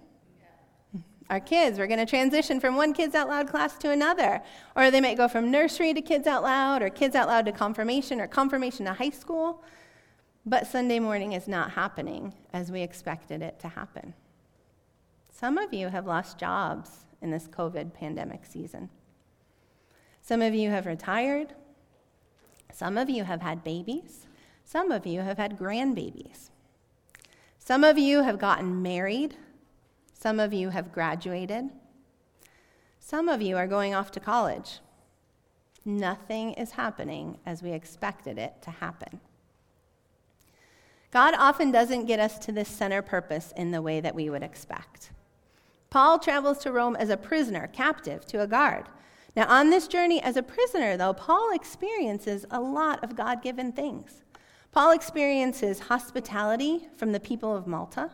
Our 1.28 1.40
kids, 1.40 1.78
we're 1.78 1.88
going 1.88 1.98
to 1.98 2.06
transition 2.06 2.60
from 2.60 2.76
one 2.76 2.92
Kids 2.92 3.14
Out 3.14 3.28
Loud 3.28 3.48
class 3.48 3.76
to 3.78 3.90
another. 3.90 4.42
Or 4.76 4.90
they 4.90 5.00
might 5.00 5.16
go 5.16 5.26
from 5.26 5.50
nursery 5.50 5.92
to 5.92 6.00
Kids 6.00 6.26
Out 6.26 6.44
Loud, 6.44 6.82
or 6.82 6.88
Kids 6.88 7.16
Out 7.16 7.26
Loud 7.26 7.46
to 7.46 7.52
confirmation, 7.52 8.20
or 8.20 8.28
confirmation 8.28 8.86
to 8.86 8.92
high 8.92 9.10
school. 9.10 9.64
But 10.44 10.68
Sunday 10.68 11.00
morning 11.00 11.32
is 11.32 11.48
not 11.48 11.72
happening 11.72 12.32
as 12.52 12.70
we 12.70 12.82
expected 12.82 13.42
it 13.42 13.58
to 13.60 13.68
happen. 13.68 14.14
Some 15.32 15.58
of 15.58 15.74
you 15.74 15.88
have 15.88 16.06
lost 16.06 16.38
jobs 16.38 17.06
in 17.20 17.32
this 17.32 17.48
COVID 17.48 17.92
pandemic 17.92 18.46
season. 18.46 18.88
Some 20.22 20.42
of 20.42 20.54
you 20.54 20.70
have 20.70 20.86
retired. 20.86 21.54
Some 22.72 22.96
of 22.96 23.10
you 23.10 23.24
have 23.24 23.42
had 23.42 23.64
babies. 23.64 24.26
Some 24.64 24.92
of 24.92 25.06
you 25.06 25.22
have 25.22 25.38
had 25.38 25.58
grandbabies. 25.58 26.50
Some 27.58 27.82
of 27.82 27.98
you 27.98 28.22
have 28.22 28.38
gotten 28.38 28.80
married. 28.80 29.36
Some 30.18 30.40
of 30.40 30.52
you 30.52 30.70
have 30.70 30.92
graduated. 30.92 31.70
Some 32.98 33.28
of 33.28 33.42
you 33.42 33.56
are 33.56 33.66
going 33.66 33.94
off 33.94 34.10
to 34.12 34.20
college. 34.20 34.80
Nothing 35.84 36.54
is 36.54 36.72
happening 36.72 37.38
as 37.44 37.62
we 37.62 37.70
expected 37.70 38.38
it 38.38 38.60
to 38.62 38.70
happen. 38.70 39.20
God 41.12 41.34
often 41.38 41.70
doesn't 41.70 42.06
get 42.06 42.18
us 42.18 42.38
to 42.40 42.52
this 42.52 42.68
center 42.68 43.02
purpose 43.02 43.52
in 43.56 43.70
the 43.70 43.82
way 43.82 44.00
that 44.00 44.14
we 44.14 44.28
would 44.28 44.42
expect. 44.42 45.10
Paul 45.90 46.18
travels 46.18 46.58
to 46.58 46.72
Rome 46.72 46.96
as 46.96 47.10
a 47.10 47.16
prisoner, 47.16 47.68
captive 47.68 48.26
to 48.26 48.40
a 48.40 48.46
guard. 48.46 48.86
Now, 49.36 49.46
on 49.48 49.70
this 49.70 49.86
journey 49.86 50.20
as 50.22 50.36
a 50.36 50.42
prisoner, 50.42 50.96
though, 50.96 51.12
Paul 51.12 51.54
experiences 51.54 52.46
a 52.50 52.60
lot 52.60 53.04
of 53.04 53.14
God 53.14 53.42
given 53.42 53.70
things. 53.70 54.24
Paul 54.72 54.92
experiences 54.92 55.78
hospitality 55.78 56.88
from 56.96 57.12
the 57.12 57.20
people 57.20 57.54
of 57.54 57.66
Malta. 57.66 58.10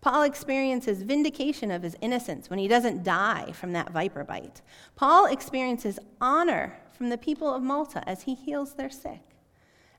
Paul 0.00 0.22
experiences 0.22 1.02
vindication 1.02 1.70
of 1.70 1.82
his 1.82 1.96
innocence 2.00 2.48
when 2.48 2.58
he 2.58 2.68
doesn't 2.68 3.02
die 3.02 3.52
from 3.52 3.72
that 3.72 3.90
viper 3.90 4.22
bite. 4.22 4.62
Paul 4.94 5.26
experiences 5.26 5.98
honor 6.20 6.78
from 6.92 7.08
the 7.08 7.18
people 7.18 7.52
of 7.52 7.62
Malta 7.62 8.08
as 8.08 8.22
he 8.22 8.34
heals 8.34 8.74
their 8.74 8.90
sick. 8.90 9.22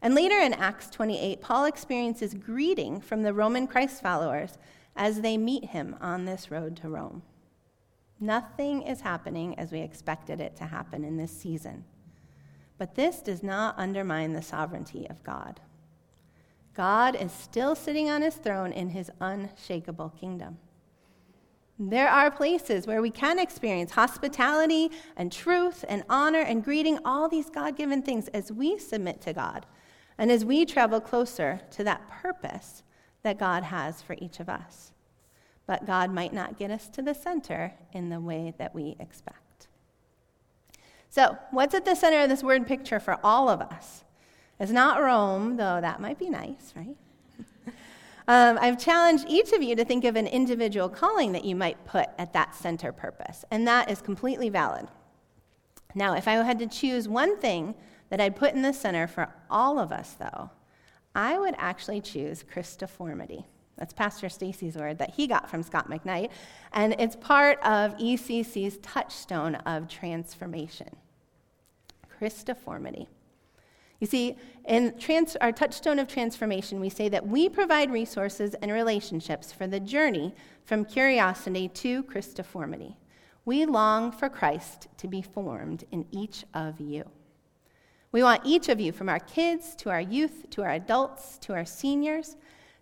And 0.02 0.16
later 0.16 0.38
in 0.38 0.54
Acts 0.54 0.90
28, 0.90 1.42
Paul 1.42 1.66
experiences 1.66 2.34
greeting 2.34 3.02
from 3.02 3.24
the 3.24 3.34
Roman 3.34 3.68
Christ 3.68 4.02
followers 4.02 4.58
as 4.96 5.22
they 5.22 5.38
meet 5.38 5.66
him 5.66 5.96
on 6.00 6.26
this 6.26 6.50
road 6.50 6.78
to 6.78 6.90
Rome. 6.90 7.22
Nothing 8.20 8.82
is 8.82 9.02
happening 9.02 9.58
as 9.60 9.72
we 9.72 9.80
expected 9.80 10.40
it 10.40 10.56
to 10.58 10.66
happen 10.66 11.04
in 11.04 11.18
this 11.18 11.32
season. 11.32 11.84
But 12.78 12.96
this 12.96 13.22
does 13.22 13.44
not 13.44 13.76
undermine 13.78 14.34
the 14.34 14.42
sovereignty 14.42 15.06
of 15.10 15.24
God. 15.24 15.60
God 16.80 17.18
is 17.18 17.34
still 17.34 17.76
sitting 17.76 18.10
on 18.10 18.22
his 18.22 18.36
throne 18.36 18.72
in 18.72 18.92
his 18.92 19.12
unshakable 19.20 20.14
kingdom. 20.18 20.60
There 21.78 22.08
are 22.08 22.32
places 22.32 22.88
where 22.88 23.02
we 23.02 23.10
can 23.10 23.38
experience 23.38 23.92
hospitality 23.92 24.90
and 25.18 25.30
truth 25.30 25.84
and 25.90 26.06
honor 26.10 26.40
and 26.40 26.64
greeting, 26.64 26.98
all 27.04 27.28
these 27.28 27.50
God 27.50 27.76
given 27.76 28.02
things 28.02 28.30
as 28.30 28.50
we 28.50 28.80
submit 28.80 29.20
to 29.24 29.34
God 29.34 29.66
and 30.18 30.32
as 30.32 30.46
we 30.46 30.64
travel 30.64 31.02
closer 31.02 31.60
to 31.72 31.84
that 31.84 32.08
purpose 32.08 32.84
that 33.24 33.38
God 33.38 33.64
has 33.64 34.02
for 34.02 34.16
each 34.20 34.40
of 34.40 34.48
us. 34.48 34.94
But 35.68 35.86
God 35.86 36.14
might 36.14 36.32
not 36.32 36.58
get 36.58 36.72
us 36.72 36.88
to 36.92 37.02
the 37.02 37.14
center 37.14 37.74
in 37.92 38.08
the 38.08 38.22
way 38.22 38.54
that 38.58 38.74
we 38.74 38.96
expect. 39.02 39.68
So, 41.10 41.38
what's 41.52 41.76
at 41.76 41.84
the 41.84 41.96
center 41.96 42.22
of 42.22 42.30
this 42.30 42.42
word 42.42 42.66
picture 42.66 43.02
for 43.02 43.20
all 43.22 43.50
of 43.50 43.60
us? 43.60 44.06
It's 44.60 44.72
not 44.72 45.02
Rome, 45.02 45.56
though 45.56 45.80
that 45.80 46.02
might 46.02 46.20
be 46.20 46.30
nice, 46.30 46.74
right? 46.76 46.98
um, 48.28 48.60
I've 48.62 48.78
challenged 48.78 49.26
each 49.28 49.54
of 49.54 49.64
you 49.64 49.76
to 49.76 49.86
think 49.86 50.04
of 50.04 50.16
an 50.16 50.28
individual 50.28 50.90
calling 50.90 51.32
that 51.32 51.46
you 51.46 51.56
might 51.56 51.86
put 51.86 52.10
at 52.18 52.34
that 52.34 52.56
center 52.56 52.92
purpose, 52.92 53.46
and 53.50 53.68
that 53.68 53.90
is 53.90 54.02
completely 54.02 54.50
valid. 54.50 54.88
Now, 55.96 56.14
if 56.14 56.28
I 56.28 56.34
had 56.34 56.60
to 56.60 56.68
choose 56.68 57.08
one 57.08 57.38
thing 57.38 57.74
that 58.10 58.20
I'd 58.20 58.36
put 58.36 58.54
in 58.54 58.62
the 58.62 58.74
center 58.74 59.08
for 59.08 59.34
all 59.50 59.80
of 59.80 59.92
us, 59.92 60.16
though, 60.20 60.52
I 61.16 61.40
would 61.40 61.56
actually 61.58 62.02
choose 62.02 62.44
Christoformity. 62.44 63.46
That's 63.78 63.94
Pastor 63.94 64.28
Stacy's 64.28 64.76
word 64.76 64.98
that 64.98 65.12
he 65.12 65.26
got 65.26 65.50
from 65.50 65.64
Scot 65.64 65.90
McKnight, 65.90 66.32
and 66.74 66.94
it's 67.00 67.16
part 67.16 67.60
of 67.64 67.98
ECC's 67.98 68.78
touchstone 68.82 69.56
of 69.56 69.88
transformation. 69.88 70.90
Christoformity. 72.20 73.08
You 74.00 74.08
see, 74.08 74.38
in 74.66 74.98
trans- 74.98 75.36
our 75.38 75.52
touchstone 75.52 76.00
of 76.00 76.08
transformation, 76.08 76.80
we 76.80 76.90
say 76.90 77.10
that 77.10 77.28
we 77.28 77.50
provide 77.50 77.92
resources 77.92 78.56
and 78.62 78.72
relationships 78.72 79.52
for 79.52 79.68
the 79.68 79.80
journey 79.80 80.34
from 80.64 80.86
curiosity 80.86 81.68
to 81.68 82.04
Christoformity. 82.04 82.96
We 83.44 83.66
long 83.66 84.12
for 84.12 84.30
Christ 84.30 84.88
to 84.98 85.08
be 85.08 85.22
formed 85.22 85.84
in 85.92 86.06
each 86.12 86.46
of 86.54 86.80
you. 86.80 87.10
We 88.12 88.24
want 88.24 88.42
each 88.46 88.70
of 88.70 88.80
you, 88.80 88.92
from 88.92 89.10
our 89.10 89.20
kids 89.20 89.76
to 89.76 89.90
our 89.90 90.02
youth 90.02 90.50
to 90.52 90.64
our 90.64 90.72
adults 90.72 91.38
to 91.40 91.54
our 91.54 91.66
seniors, 91.66 92.38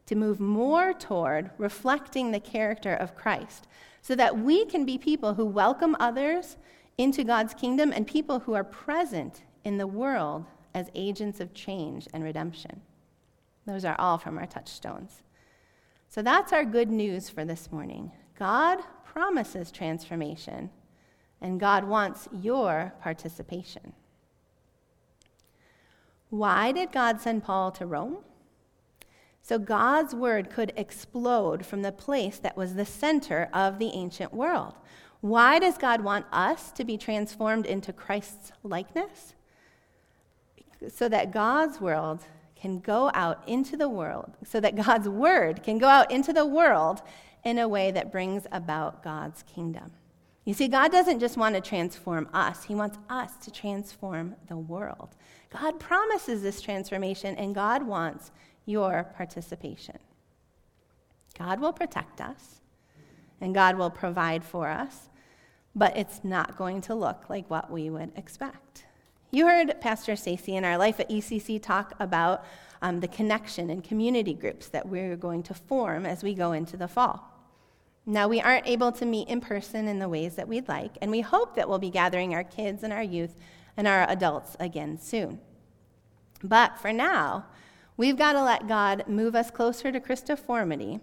to 0.06 0.16
move 0.16 0.40
more 0.40 0.94
toward 0.94 1.52
reflecting 1.58 2.32
the 2.32 2.40
character 2.40 2.94
of 2.94 3.16
Christ 3.16 3.68
so 4.02 4.16
that 4.16 4.38
we 4.38 4.66
can 4.66 4.86
be 4.86 4.98
people 4.98 5.34
who 5.34 5.46
welcome 5.46 5.98
others 6.00 6.58
into 6.98 7.26
God's 7.26 7.54
kingdom 7.54 7.92
and 7.92 8.08
people 8.08 8.40
who 8.40 8.54
are 8.54 8.64
present 8.64 9.42
in 9.66 9.78
the 9.78 9.88
world 9.88 10.46
as 10.78 10.92
agents 10.94 11.40
of 11.40 11.56
change 11.56 12.08
and 12.14 12.24
redemption. 12.24 12.82
Those 13.66 13.84
are 13.84 13.96
all 13.98 14.20
from 14.20 14.38
our 14.38 14.46
touchstones. 14.46 15.24
So 16.08 16.22
that's 16.22 16.54
our 16.54 16.64
good 16.64 16.92
news 16.92 17.30
for 17.30 17.44
this 17.44 17.72
morning. 17.72 18.12
God 18.38 18.82
promises 19.04 19.72
transformation, 19.72 20.70
and 21.42 21.60
God 21.60 21.84
wants 21.84 22.30
your 22.32 22.94
participation. 23.02 23.94
Why 26.30 26.72
did 26.72 26.92
God 26.92 27.20
send 27.22 27.44
Paul 27.44 27.72
to 27.72 27.88
Rome? 27.88 28.18
So 29.42 29.58
God's 29.58 30.14
word 30.14 30.52
could 30.52 30.74
explode 30.78 31.66
from 31.66 31.82
the 31.82 31.92
place 31.92 32.38
that 32.38 32.56
was 32.56 32.76
the 32.76 32.86
center 32.86 33.50
of 33.52 33.80
the 33.80 33.90
ancient 33.96 34.32
world. 34.32 34.76
Why 35.22 35.58
does 35.58 35.80
God 35.80 36.02
want 36.02 36.28
us 36.32 36.72
to 36.74 36.86
be 36.86 37.00
transformed 37.00 37.66
into 37.66 37.92
Christ's 37.92 38.52
likeness? 38.62 39.34
So 40.90 41.10
that 41.10 41.32
God's 41.32 41.82
world 41.82 42.24
can 42.56 42.80
go 42.80 43.12
out 43.14 43.48
into 43.48 43.78
the 43.78 43.90
world, 43.90 44.32
so 44.44 44.60
that 44.60 44.76
God's 44.76 45.08
word 45.08 45.62
can 45.64 45.78
go 45.78 45.88
out 45.88 46.10
into 46.12 46.34
the 46.34 46.46
world 46.46 47.02
in 47.44 47.60
a 47.60 47.68
way 47.68 47.92
that 47.92 48.12
brings 48.12 48.48
about 48.52 49.04
God's 49.04 49.44
kingdom. 49.44 49.92
You 50.44 50.54
see, 50.54 50.68
God 50.68 50.92
doesn't 50.92 51.20
just 51.20 51.38
want 51.38 51.56
to 51.56 51.62
transform 51.62 52.30
us, 52.34 52.64
He 52.64 52.74
wants 52.74 52.98
us 53.10 53.38
to 53.44 53.52
transform 53.52 54.36
the 54.48 54.58
world. 54.58 55.10
God 55.50 55.80
promises 55.80 56.42
this 56.42 56.62
transformation, 56.62 57.36
and 57.36 57.54
God 57.54 57.84
wants 57.84 58.32
your 58.66 59.12
participation. 59.16 60.00
God 61.38 61.60
will 61.60 61.74
protect 61.74 62.22
us, 62.22 62.62
and 63.40 63.54
God 63.54 63.78
will 63.78 63.92
provide 63.92 64.44
for 64.44 64.68
us. 64.68 65.10
but 65.78 65.96
it's 65.96 66.24
not 66.24 66.58
going 66.58 66.82
to 66.82 66.96
look 66.96 67.30
like 67.30 67.48
what 67.52 67.72
we 67.72 67.92
would 67.92 68.12
expect. 68.16 68.87
You 69.30 69.46
heard 69.46 69.82
Pastor 69.82 70.16
Stacy 70.16 70.56
in 70.56 70.64
our 70.64 70.78
Life 70.78 71.02
at 71.02 71.10
ECC 71.10 71.62
talk 71.62 71.94
about 72.00 72.46
um, 72.82 73.02
the 73.02 73.10
connection 73.10 73.70
and 73.70 73.84
community 73.84 74.34
groups 74.34 74.70
that 74.70 74.88
we're 74.88 75.18
going 75.18 75.44
to 75.44 75.54
form 75.54 76.06
as 76.06 76.24
we 76.24 76.34
go 76.34 76.54
into 76.54 76.78
the 76.78 76.88
fall. 76.88 77.34
Now, 78.06 78.30
we 78.30 78.40
aren't 78.40 78.68
able 78.68 78.94
to 78.94 79.06
meet 79.06 79.28
in 79.28 79.42
person 79.42 79.90
in 79.90 80.00
the 80.00 80.08
ways 80.08 80.36
that 80.36 80.48
we'd 80.48 80.70
like, 80.70 80.98
and 81.02 81.12
we 81.12 81.20
hope 81.20 81.56
that 81.56 81.68
we'll 81.68 81.78
be 81.78 81.90
gathering 81.90 82.34
our 82.34 82.46
kids 82.46 82.84
and 82.84 82.94
our 82.94 83.04
youth 83.04 83.36
and 83.76 83.86
our 83.86 84.10
adults 84.10 84.56
again 84.62 84.98
soon. 84.98 85.42
But 86.42 86.78
for 86.78 86.94
now, 86.94 87.48
we've 87.98 88.18
got 88.18 88.34
to 88.34 88.44
let 88.44 88.70
God 88.70 89.10
move 89.10 89.36
us 89.36 89.52
closer 89.52 89.92
to 89.92 90.00
Christoformity 90.00 91.02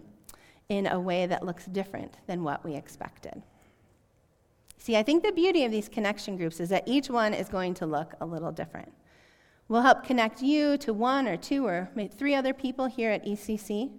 in 0.67 0.87
a 0.87 0.99
way 0.99 1.27
that 1.27 1.45
looks 1.45 1.65
different 1.65 2.17
than 2.25 2.43
what 2.43 2.65
we 2.65 2.73
expected. 2.73 3.43
See, 4.77 4.95
I 4.95 5.03
think 5.03 5.23
the 5.23 5.31
beauty 5.31 5.65
of 5.65 5.71
these 5.71 5.89
connection 5.89 6.37
groups 6.37 6.59
is 6.59 6.69
that 6.69 6.83
each 6.85 7.09
one 7.09 7.33
is 7.33 7.49
going 7.49 7.73
to 7.75 7.85
look 7.85 8.13
a 8.21 8.25
little 8.25 8.51
different. 8.51 8.91
We'll 9.67 9.81
help 9.81 10.03
connect 10.03 10.41
you 10.41 10.77
to 10.79 10.93
one 10.93 11.27
or 11.27 11.37
two 11.37 11.65
or 11.65 11.89
three 12.17 12.35
other 12.35 12.53
people 12.53 12.85
here 12.85 13.09
at 13.09 13.25
ECC, 13.25 13.91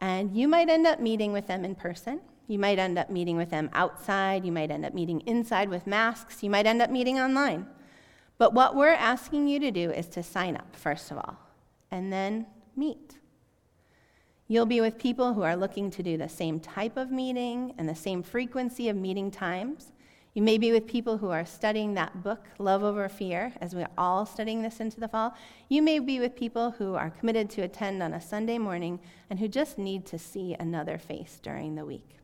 and 0.00 0.34
you 0.34 0.48
might 0.48 0.70
end 0.70 0.86
up 0.86 1.00
meeting 1.00 1.32
with 1.32 1.46
them 1.46 1.64
in 1.64 1.74
person. 1.74 2.20
You 2.46 2.58
might 2.58 2.78
end 2.78 2.98
up 2.98 3.10
meeting 3.10 3.36
with 3.36 3.50
them 3.50 3.70
outside. 3.72 4.44
You 4.44 4.52
might 4.52 4.70
end 4.70 4.84
up 4.84 4.94
meeting 4.94 5.20
inside 5.20 5.68
with 5.68 5.86
masks. 5.86 6.42
You 6.42 6.50
might 6.50 6.66
end 6.66 6.82
up 6.82 6.90
meeting 6.90 7.18
online. 7.18 7.66
But 8.36 8.52
what 8.52 8.74
we're 8.74 8.92
asking 8.92 9.48
you 9.48 9.60
to 9.60 9.70
do 9.70 9.90
is 9.90 10.06
to 10.08 10.22
sign 10.22 10.56
up, 10.56 10.74
first 10.76 11.10
of 11.10 11.18
all, 11.18 11.38
and 11.90 12.12
then 12.12 12.46
meet. 12.76 13.18
You'll 14.46 14.66
be 14.66 14.82
with 14.82 14.98
people 14.98 15.32
who 15.32 15.42
are 15.42 15.56
looking 15.56 15.90
to 15.92 16.02
do 16.02 16.18
the 16.18 16.28
same 16.28 16.60
type 16.60 16.98
of 16.98 17.10
meeting 17.10 17.74
and 17.78 17.88
the 17.88 17.94
same 17.94 18.22
frequency 18.22 18.90
of 18.90 18.96
meeting 18.96 19.30
times. 19.30 19.92
You 20.34 20.42
may 20.42 20.58
be 20.58 20.72
with 20.72 20.88
people 20.88 21.18
who 21.18 21.30
are 21.30 21.46
studying 21.46 21.94
that 21.94 22.24
book, 22.24 22.40
Love 22.58 22.82
Over 22.82 23.08
Fear, 23.08 23.52
as 23.60 23.72
we're 23.72 23.86
all 23.96 24.26
studying 24.26 24.62
this 24.62 24.80
into 24.80 24.98
the 24.98 25.06
fall. 25.06 25.32
You 25.68 25.80
may 25.80 26.00
be 26.00 26.18
with 26.18 26.34
people 26.34 26.72
who 26.72 26.94
are 26.94 27.10
committed 27.10 27.48
to 27.50 27.62
attend 27.62 28.02
on 28.02 28.12
a 28.12 28.20
Sunday 28.20 28.58
morning 28.58 28.98
and 29.30 29.38
who 29.38 29.46
just 29.46 29.78
need 29.78 30.04
to 30.06 30.18
see 30.18 30.56
another 30.58 30.98
face 30.98 31.38
during 31.40 31.76
the 31.76 31.84
week. 31.84 32.16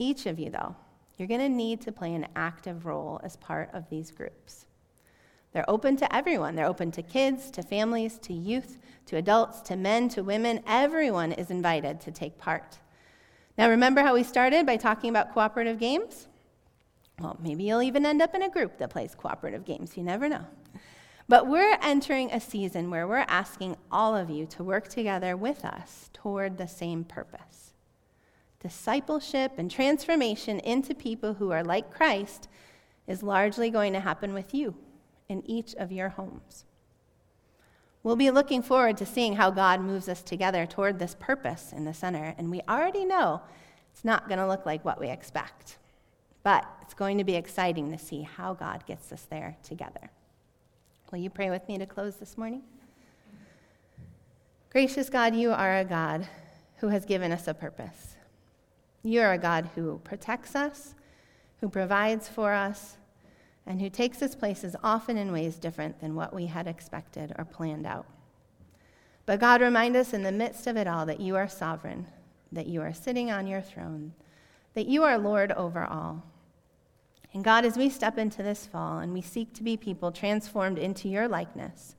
Each 0.00 0.26
of 0.26 0.40
you, 0.40 0.50
though, 0.50 0.74
you're 1.16 1.28
going 1.28 1.40
to 1.40 1.48
need 1.48 1.80
to 1.82 1.92
play 1.92 2.12
an 2.12 2.26
active 2.34 2.86
role 2.86 3.20
as 3.22 3.36
part 3.36 3.70
of 3.72 3.88
these 3.88 4.10
groups. 4.10 4.66
They're 5.52 5.70
open 5.70 5.96
to 5.98 6.12
everyone. 6.12 6.56
They're 6.56 6.66
open 6.66 6.90
to 6.92 7.02
kids, 7.02 7.52
to 7.52 7.62
families, 7.62 8.18
to 8.18 8.32
youth, 8.32 8.78
to 9.06 9.16
adults, 9.16 9.60
to 9.60 9.76
men, 9.76 10.08
to 10.08 10.24
women. 10.24 10.60
Everyone 10.66 11.30
is 11.30 11.52
invited 11.52 12.00
to 12.00 12.10
take 12.10 12.36
part. 12.36 12.80
Now, 13.56 13.68
remember 13.70 14.00
how 14.00 14.14
we 14.14 14.24
started 14.24 14.66
by 14.66 14.76
talking 14.76 15.10
about 15.10 15.32
cooperative 15.32 15.78
games? 15.78 16.26
Well, 17.20 17.38
maybe 17.40 17.64
you'll 17.64 17.82
even 17.82 18.04
end 18.04 18.20
up 18.22 18.34
in 18.34 18.42
a 18.42 18.48
group 18.48 18.78
that 18.78 18.90
plays 18.90 19.14
cooperative 19.14 19.64
games. 19.64 19.96
You 19.96 20.02
never 20.02 20.28
know. 20.28 20.46
But 21.28 21.46
we're 21.46 21.78
entering 21.80 22.30
a 22.30 22.40
season 22.40 22.90
where 22.90 23.06
we're 23.06 23.24
asking 23.28 23.76
all 23.90 24.14
of 24.14 24.28
you 24.28 24.46
to 24.46 24.64
work 24.64 24.88
together 24.88 25.36
with 25.36 25.64
us 25.64 26.10
toward 26.12 26.58
the 26.58 26.68
same 26.68 27.04
purpose. 27.04 27.72
Discipleship 28.60 29.52
and 29.56 29.70
transformation 29.70 30.58
into 30.60 30.94
people 30.94 31.34
who 31.34 31.50
are 31.50 31.64
like 31.64 31.92
Christ 31.92 32.48
is 33.06 33.22
largely 33.22 33.70
going 33.70 33.92
to 33.92 34.00
happen 34.00 34.34
with 34.34 34.54
you 34.54 34.74
in 35.28 35.42
each 35.48 35.74
of 35.76 35.92
your 35.92 36.10
homes. 36.10 36.64
We'll 38.02 38.16
be 38.16 38.30
looking 38.30 38.62
forward 38.62 38.98
to 38.98 39.06
seeing 39.06 39.36
how 39.36 39.50
God 39.50 39.80
moves 39.80 40.10
us 40.10 40.22
together 40.22 40.66
toward 40.66 40.98
this 40.98 41.16
purpose 41.18 41.72
in 41.72 41.86
the 41.86 41.94
center, 41.94 42.34
and 42.36 42.50
we 42.50 42.60
already 42.68 43.06
know 43.06 43.40
it's 43.92 44.04
not 44.04 44.28
going 44.28 44.38
to 44.38 44.46
look 44.46 44.66
like 44.66 44.84
what 44.84 45.00
we 45.00 45.08
expect. 45.08 45.78
But 46.44 46.64
it's 46.82 46.94
going 46.94 47.18
to 47.18 47.24
be 47.24 47.34
exciting 47.34 47.90
to 47.90 47.98
see 47.98 48.22
how 48.22 48.54
God 48.54 48.86
gets 48.86 49.10
us 49.10 49.26
there 49.28 49.56
together. 49.64 50.10
Will 51.10 51.18
you 51.18 51.30
pray 51.30 51.50
with 51.50 51.66
me 51.66 51.78
to 51.78 51.86
close 51.86 52.16
this 52.16 52.38
morning? 52.38 52.62
Gracious 54.70 55.08
God, 55.08 55.34
you 55.34 55.52
are 55.52 55.78
a 55.78 55.84
God 55.84 56.28
who 56.76 56.88
has 56.88 57.04
given 57.04 57.32
us 57.32 57.48
a 57.48 57.54
purpose. 57.54 58.16
You 59.02 59.22
are 59.22 59.32
a 59.32 59.38
God 59.38 59.70
who 59.74 60.00
protects 60.04 60.54
us, 60.54 60.94
who 61.60 61.68
provides 61.68 62.28
for 62.28 62.52
us, 62.52 62.96
and 63.66 63.80
who 63.80 63.88
takes 63.88 64.20
us 64.20 64.34
places 64.34 64.76
often 64.82 65.16
in 65.16 65.32
ways 65.32 65.56
different 65.56 66.00
than 66.00 66.14
what 66.14 66.34
we 66.34 66.46
had 66.46 66.66
expected 66.66 67.32
or 67.38 67.44
planned 67.44 67.86
out. 67.86 68.06
But 69.24 69.40
God, 69.40 69.62
remind 69.62 69.96
us 69.96 70.12
in 70.12 70.22
the 70.22 70.32
midst 70.32 70.66
of 70.66 70.76
it 70.76 70.86
all 70.86 71.06
that 71.06 71.20
you 71.20 71.36
are 71.36 71.48
sovereign, 71.48 72.06
that 72.52 72.66
you 72.66 72.82
are 72.82 72.92
sitting 72.92 73.30
on 73.30 73.46
your 73.46 73.62
throne, 73.62 74.12
that 74.74 74.86
you 74.86 75.04
are 75.04 75.16
Lord 75.16 75.52
over 75.52 75.84
all. 75.84 76.22
And 77.34 77.42
God, 77.42 77.64
as 77.64 77.76
we 77.76 77.90
step 77.90 78.16
into 78.16 78.44
this 78.44 78.64
fall 78.64 78.98
and 78.98 79.12
we 79.12 79.20
seek 79.20 79.52
to 79.54 79.64
be 79.64 79.76
people 79.76 80.12
transformed 80.12 80.78
into 80.78 81.08
your 81.08 81.26
likeness, 81.26 81.96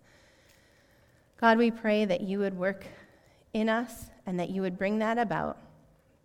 God, 1.42 1.58
we 1.58 1.70
pray 1.70 2.06
that 2.06 2.22
you 2.22 2.40
would 2.40 2.58
work 2.58 2.86
in 3.54 3.68
us 3.68 4.06
and 4.26 4.40
that 4.40 4.50
you 4.50 4.62
would 4.62 4.78
bring 4.78 5.00
that 5.00 5.18
about 5.18 5.58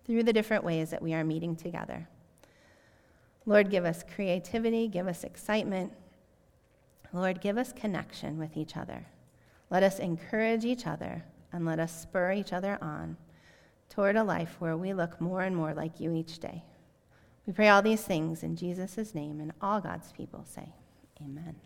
through 0.06 0.22
the 0.22 0.32
different 0.32 0.62
ways 0.62 0.90
that 0.90 1.02
we 1.02 1.12
are 1.12 1.24
meeting 1.24 1.56
together. 1.56 2.08
Lord, 3.46 3.68
give 3.68 3.84
us 3.84 4.04
creativity, 4.14 4.86
give 4.86 5.08
us 5.08 5.24
excitement. 5.24 5.92
Lord, 7.12 7.40
give 7.40 7.58
us 7.58 7.72
connection 7.72 8.38
with 8.38 8.56
each 8.56 8.76
other. 8.76 9.06
Let 9.70 9.82
us 9.82 9.98
encourage 9.98 10.64
each 10.64 10.86
other 10.86 11.24
and 11.52 11.66
let 11.66 11.80
us 11.80 12.02
spur 12.02 12.32
each 12.32 12.52
other 12.52 12.78
on 12.80 13.16
toward 13.88 14.14
a 14.14 14.22
life 14.22 14.56
where 14.60 14.76
we 14.76 14.94
look 14.94 15.20
more 15.20 15.42
and 15.42 15.56
more 15.56 15.74
like 15.74 15.98
you 15.98 16.12
each 16.12 16.38
day. 16.38 16.62
We 17.50 17.54
pray 17.54 17.68
all 17.68 17.82
these 17.82 18.02
things 18.02 18.44
in 18.44 18.54
Jesus' 18.54 19.12
name, 19.12 19.40
and 19.40 19.52
all 19.60 19.80
God's 19.80 20.12
people 20.12 20.44
say, 20.44 20.68
Amen. 21.20 21.56